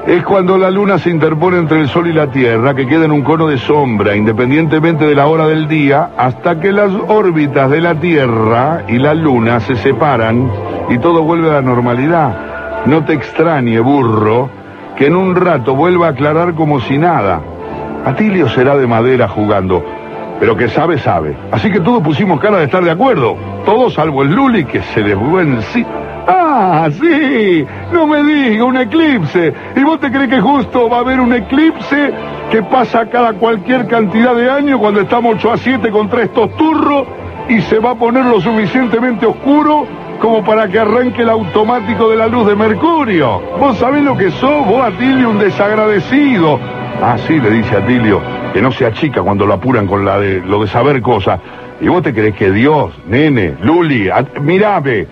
es 0.06 0.24
cuando 0.24 0.56
la 0.56 0.70
luna 0.70 0.98
se 0.98 1.11
interpone 1.11 1.59
entre 1.59 1.80
el 1.80 1.88
sol 1.88 2.06
y 2.06 2.12
la 2.12 2.28
tierra, 2.28 2.74
que 2.74 2.87
queda 2.87 3.04
en 3.04 3.12
un 3.12 3.22
cono 3.22 3.46
de 3.46 3.59
sombra, 3.59 4.16
independientemente 4.16 5.04
de 5.04 5.14
la 5.14 5.26
hora 5.26 5.46
del 5.46 5.68
día, 5.68 6.11
hasta 6.16 6.59
que 6.59 6.72
las 6.72 6.90
órbitas 7.09 7.70
de 7.70 7.80
la 7.80 7.94
tierra 7.94 8.85
y 8.88 8.98
la 8.98 9.14
luna 9.14 9.61
se 9.61 9.76
separan 9.76 10.50
y 10.88 10.98
todo 10.98 11.22
vuelve 11.22 11.50
a 11.50 11.54
la 11.54 11.62
normalidad. 11.62 12.85
No 12.87 13.04
te 13.04 13.12
extrañe, 13.12 13.78
burro, 13.80 14.48
que 14.96 15.06
en 15.06 15.16
un 15.16 15.37
rato 15.37 15.74
vuelva 15.74 16.09
a 16.09 16.11
aclarar 16.11 16.54
como 16.54 16.80
si 16.80 16.96
nada. 16.96 17.40
Atilio 18.04 18.48
será 18.48 18.76
de 18.76 18.87
madera 18.87 19.28
jugando, 19.28 19.85
pero 20.40 20.57
que 20.57 20.68
sabe, 20.68 20.98
sabe. 20.98 21.37
Así 21.53 21.70
que 21.70 21.81
todos 21.81 22.03
pusimos 22.03 22.40
cara 22.40 22.57
de 22.57 22.64
estar 22.64 22.83
de 22.83 22.90
acuerdo. 22.90 23.37
Todos 23.66 23.92
salvo 23.92 24.22
el 24.22 24.33
Luli 24.33 24.64
que 24.64 24.81
se 24.83 25.14
fue 25.14 25.42
en 25.42 25.62
sí. 25.62 25.85
Ah, 26.26 26.88
sí, 26.90 27.66
no 27.92 28.07
me 28.07 28.22
diga, 28.22 28.64
un 28.64 28.76
eclipse. 28.79 29.53
¿Y 29.76 29.83
vos 29.83 30.00
te 30.00 30.11
crees 30.11 30.31
que 30.31 30.40
justo 30.40 30.88
va 30.88 30.98
a 30.98 31.00
haber 31.00 31.20
un 31.20 31.35
eclipse 31.35 32.12
que 32.50 32.62
pasa 32.62 33.07
cada 33.07 33.35
cualquier 33.35 33.87
cantidad 33.87 34.35
de 34.35 34.50
años 34.50 34.81
cuando 34.81 35.00
estamos 35.00 35.37
8 35.37 35.53
a 35.53 35.57
7 35.59 35.90
contra 35.90 36.22
estos 36.22 36.57
turros 36.57 37.07
y 37.48 37.61
se 37.62 37.79
va 37.79 37.90
a 37.90 37.94
poner 37.94 38.24
lo 38.24 38.40
suficientemente 38.40 39.26
oscuro 39.26 39.87
como 40.20 40.44
para 40.44 40.68
que 40.68 40.79
arranque 40.79 41.22
el 41.22 41.31
automático 41.31 42.09
de 42.11 42.16
la 42.16 42.29
luz 42.29 42.46
de 42.46 42.57
Mercurio? 42.57 43.42
¿Vos 43.59 43.76
sabés 43.79 44.03
lo 44.03 44.16
que 44.16 44.31
sos, 44.31 44.66
vos, 44.66 44.83
Atilio, 44.83 45.31
un 45.31 45.38
desagradecido? 45.38 46.59
Ah, 47.03 47.16
sí, 47.26 47.40
le 47.40 47.50
dice 47.50 47.76
Atilio, 47.76 48.20
que 48.53 48.63
no 48.63 48.73
se 48.73 48.87
achica 48.87 49.23
cuando 49.23 49.47
lo 49.47 49.55
apuran 49.55 49.87
con 49.87 50.05
la 50.05 50.19
de, 50.19 50.41
lo 50.41 50.61
de 50.61 50.69
saber 50.69 51.01
cosas. 51.03 51.41
¿Y 51.81 51.89
vos 51.89 52.03
te 52.03 52.13
crees 52.13 52.35
que 52.35 52.51
Dios, 52.51 52.93
nene, 53.07 53.55
Luli, 53.63 54.11
mirame, 54.41 55.07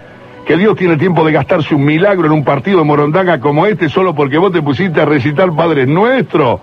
que 0.46 0.56
Dios 0.56 0.76
tiene 0.76 0.96
tiempo 0.96 1.24
de 1.24 1.32
gastarse 1.32 1.74
un 1.74 1.84
milagro 1.84 2.26
en 2.26 2.32
un 2.32 2.44
partido 2.44 2.78
de 2.78 2.84
Morondanga 2.84 3.40
como 3.40 3.66
este 3.66 3.88
solo 3.88 4.14
porque 4.14 4.38
vos 4.38 4.52
te 4.52 4.62
pusiste 4.62 5.00
a 5.00 5.04
recitar 5.04 5.54
Padres 5.54 5.88
Nuestros. 5.88 6.60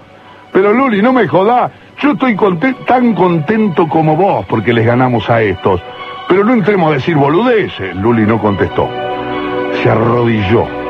Pero 0.51 0.73
Luli, 0.73 1.01
no 1.01 1.11
me 1.11 1.27
jodás. 1.27 1.71
Yo 1.99 2.11
estoy 2.11 2.37
tan 2.85 3.13
contento 3.13 3.87
como 3.87 4.15
vos 4.15 4.45
porque 4.47 4.73
les 4.73 4.85
ganamos 4.85 5.29
a 5.29 5.41
estos. 5.41 5.81
Pero 6.27 6.43
no 6.43 6.53
entremos 6.53 6.91
a 6.91 6.95
decir 6.95 7.15
boludeces. 7.15 7.95
Luli 7.95 8.25
no 8.25 8.39
contestó. 8.39 8.89
Se 9.81 9.89
arrodilló. 9.89 10.84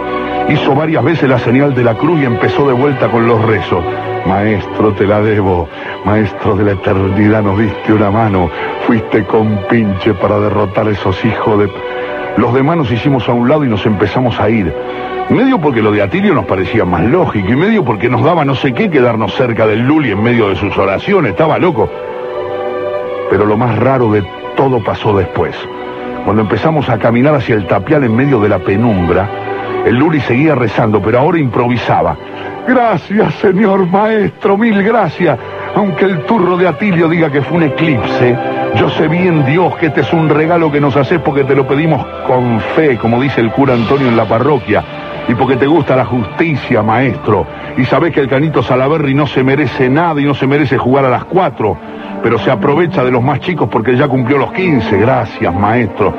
Hizo 0.49 0.75
varias 0.75 1.03
veces 1.03 1.27
la 1.27 1.39
señal 1.39 1.73
de 1.73 1.83
la 1.83 1.95
cruz 1.95 2.21
y 2.21 2.25
empezó 2.25 2.67
de 2.67 2.73
vuelta 2.73 3.09
con 3.09 3.27
los 3.27 3.43
rezos. 3.45 3.83
Maestro, 4.25 4.93
te 4.93 5.05
la 5.05 5.21
debo. 5.21 5.67
Maestro 6.05 6.55
de 6.55 6.63
la 6.65 6.71
eternidad, 6.73 7.41
nos 7.41 7.57
diste 7.57 7.93
una 7.93 8.11
mano. 8.11 8.49
Fuiste 8.85 9.25
con 9.25 9.59
pinche 9.69 10.13
para 10.13 10.39
derrotar 10.39 10.87
a 10.87 10.91
esos 10.91 11.23
hijos 11.25 11.59
de... 11.59 11.71
Los 12.37 12.53
demás 12.53 12.77
nos 12.77 12.91
hicimos 12.91 13.27
a 13.27 13.33
un 13.33 13.49
lado 13.49 13.63
y 13.65 13.69
nos 13.69 13.85
empezamos 13.85 14.39
a 14.39 14.49
ir. 14.49 14.73
Medio 15.29 15.59
porque 15.59 15.81
lo 15.81 15.91
de 15.91 16.03
Atilio 16.03 16.35
nos 16.35 16.45
parecía 16.45 16.85
más 16.85 17.03
lógico 17.03 17.51
y 17.51 17.55
medio 17.55 17.83
porque 17.83 18.09
nos 18.09 18.23
daba 18.23 18.45
no 18.45 18.53
sé 18.53 18.73
qué 18.73 18.89
quedarnos 18.91 19.33
cerca 19.33 19.65
del 19.65 19.79
Luli 19.79 20.11
en 20.11 20.21
medio 20.21 20.49
de 20.49 20.55
sus 20.55 20.77
oraciones. 20.77 21.31
Estaba 21.31 21.57
loco. 21.57 21.89
Pero 23.31 23.45
lo 23.45 23.57
más 23.57 23.77
raro 23.79 24.11
de 24.11 24.23
todo 24.55 24.83
pasó 24.83 25.17
después. 25.17 25.55
Cuando 26.23 26.43
empezamos 26.43 26.89
a 26.89 26.99
caminar 26.99 27.35
hacia 27.35 27.55
el 27.55 27.67
tapial 27.67 28.03
en 28.03 28.15
medio 28.15 28.39
de 28.39 28.49
la 28.49 28.59
penumbra, 28.59 29.44
el 29.85 29.95
Luli 29.95 30.19
seguía 30.21 30.55
rezando, 30.55 31.01
pero 31.01 31.19
ahora 31.19 31.39
improvisaba. 31.39 32.17
Gracias, 32.67 33.35
señor 33.35 33.85
maestro, 33.85 34.57
mil 34.57 34.81
gracias. 34.83 35.37
Aunque 35.75 36.05
el 36.05 36.21
turro 36.21 36.57
de 36.57 36.67
Atilio 36.67 37.07
diga 37.07 37.29
que 37.29 37.41
fue 37.41 37.57
un 37.57 37.63
eclipse, 37.63 38.35
yo 38.75 38.89
sé 38.89 39.07
bien, 39.07 39.45
Dios, 39.45 39.75
que 39.75 39.87
este 39.87 40.01
es 40.01 40.11
un 40.11 40.29
regalo 40.29 40.71
que 40.71 40.81
nos 40.81 40.95
haces 40.95 41.19
porque 41.19 41.43
te 41.43 41.55
lo 41.55 41.67
pedimos 41.67 42.05
con 42.25 42.59
fe, 42.75 42.97
como 42.97 43.21
dice 43.21 43.41
el 43.41 43.51
cura 43.51 43.73
Antonio 43.73 44.07
en 44.07 44.17
la 44.17 44.25
parroquia, 44.25 44.83
y 45.27 45.35
porque 45.35 45.55
te 45.55 45.67
gusta 45.67 45.95
la 45.95 46.05
justicia, 46.05 46.81
maestro, 46.81 47.45
y 47.77 47.85
sabés 47.85 48.13
que 48.13 48.19
el 48.19 48.27
canito 48.27 48.61
Salaberry 48.61 49.13
no 49.13 49.27
se 49.27 49.43
merece 49.43 49.89
nada 49.89 50.21
y 50.21 50.25
no 50.25 50.33
se 50.33 50.47
merece 50.47 50.77
jugar 50.77 51.05
a 51.05 51.09
las 51.09 51.25
cuatro, 51.25 51.77
pero 52.21 52.37
se 52.39 52.51
aprovecha 52.51 53.03
de 53.03 53.11
los 53.11 53.23
más 53.23 53.39
chicos 53.39 53.67
porque 53.69 53.95
ya 53.95 54.07
cumplió 54.07 54.37
los 54.37 54.51
quince. 54.51 54.97
Gracias, 54.97 55.53
maestro. 55.53 56.13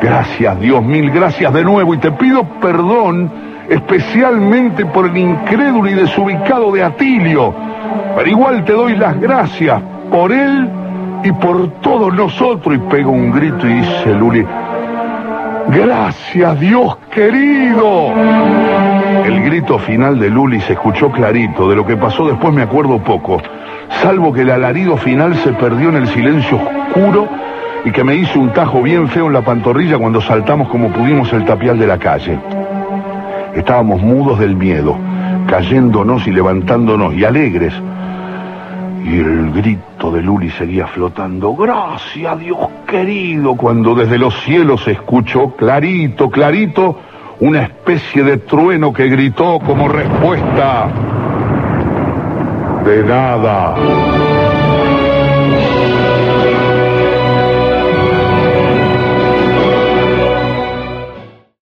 Gracias, 0.00 0.60
Dios, 0.60 0.82
mil 0.82 1.10
gracias 1.10 1.52
de 1.52 1.64
nuevo, 1.64 1.94
y 1.94 1.98
te 1.98 2.12
pido 2.12 2.44
perdón 2.60 3.30
especialmente 3.68 4.84
por 4.84 5.06
el 5.06 5.16
incrédulo 5.16 5.88
y 5.88 5.94
desubicado 5.94 6.70
de 6.72 6.82
Atilio 6.82 7.54
pero 8.14 8.28
igual 8.28 8.64
te 8.64 8.72
doy 8.72 8.96
las 8.96 9.20
gracias 9.20 9.82
por 10.10 10.32
él 10.32 10.68
y 11.24 11.32
por 11.32 11.68
todos 11.80 12.14
nosotros. 12.14 12.76
Y 12.76 12.78
pego 12.78 13.10
un 13.10 13.32
grito 13.32 13.66
y 13.66 13.74
dice 13.74 14.14
Luli, 14.14 14.46
gracias 15.68 16.60
Dios 16.60 16.96
querido. 17.10 18.12
El 19.24 19.42
grito 19.44 19.78
final 19.78 20.18
de 20.18 20.30
Luli 20.30 20.60
se 20.60 20.74
escuchó 20.74 21.10
clarito, 21.10 21.68
de 21.68 21.76
lo 21.76 21.86
que 21.86 21.96
pasó 21.96 22.26
después 22.26 22.52
me 22.52 22.62
acuerdo 22.62 22.98
poco, 22.98 23.40
salvo 24.02 24.32
que 24.32 24.42
el 24.42 24.50
alarido 24.50 24.96
final 24.96 25.34
se 25.36 25.52
perdió 25.52 25.88
en 25.90 25.96
el 25.96 26.08
silencio 26.08 26.58
oscuro 26.58 27.28
y 27.84 27.90
que 27.90 28.04
me 28.04 28.14
hizo 28.16 28.40
un 28.40 28.52
tajo 28.52 28.82
bien 28.82 29.08
feo 29.08 29.26
en 29.26 29.34
la 29.34 29.42
pantorrilla 29.42 29.98
cuando 29.98 30.20
saltamos 30.20 30.68
como 30.68 30.90
pudimos 30.90 31.32
el 31.32 31.44
tapial 31.44 31.78
de 31.78 31.86
la 31.86 31.98
calle. 31.98 32.38
Estábamos 33.54 34.02
mudos 34.02 34.38
del 34.38 34.56
miedo, 34.56 34.96
cayéndonos 35.46 36.26
y 36.26 36.32
levantándonos 36.32 37.14
y 37.14 37.24
alegres 37.24 37.74
y 39.04 39.18
el 39.18 39.52
grito 39.52 40.10
de 40.10 40.22
Luli 40.22 40.50
seguía 40.50 40.86
flotando. 40.86 41.54
Gracias, 41.54 42.40
Dios 42.40 42.58
querido, 42.86 43.54
cuando 43.54 43.94
desde 43.94 44.18
los 44.18 44.34
cielos 44.42 44.82
se 44.82 44.92
escuchó 44.92 45.54
clarito, 45.54 46.30
clarito, 46.30 46.98
una 47.40 47.62
especie 47.62 48.24
de 48.24 48.38
trueno 48.38 48.92
que 48.92 49.08
gritó 49.08 49.60
como 49.60 49.88
respuesta. 49.88 50.88
De 52.84 53.04
nada. 53.04 54.23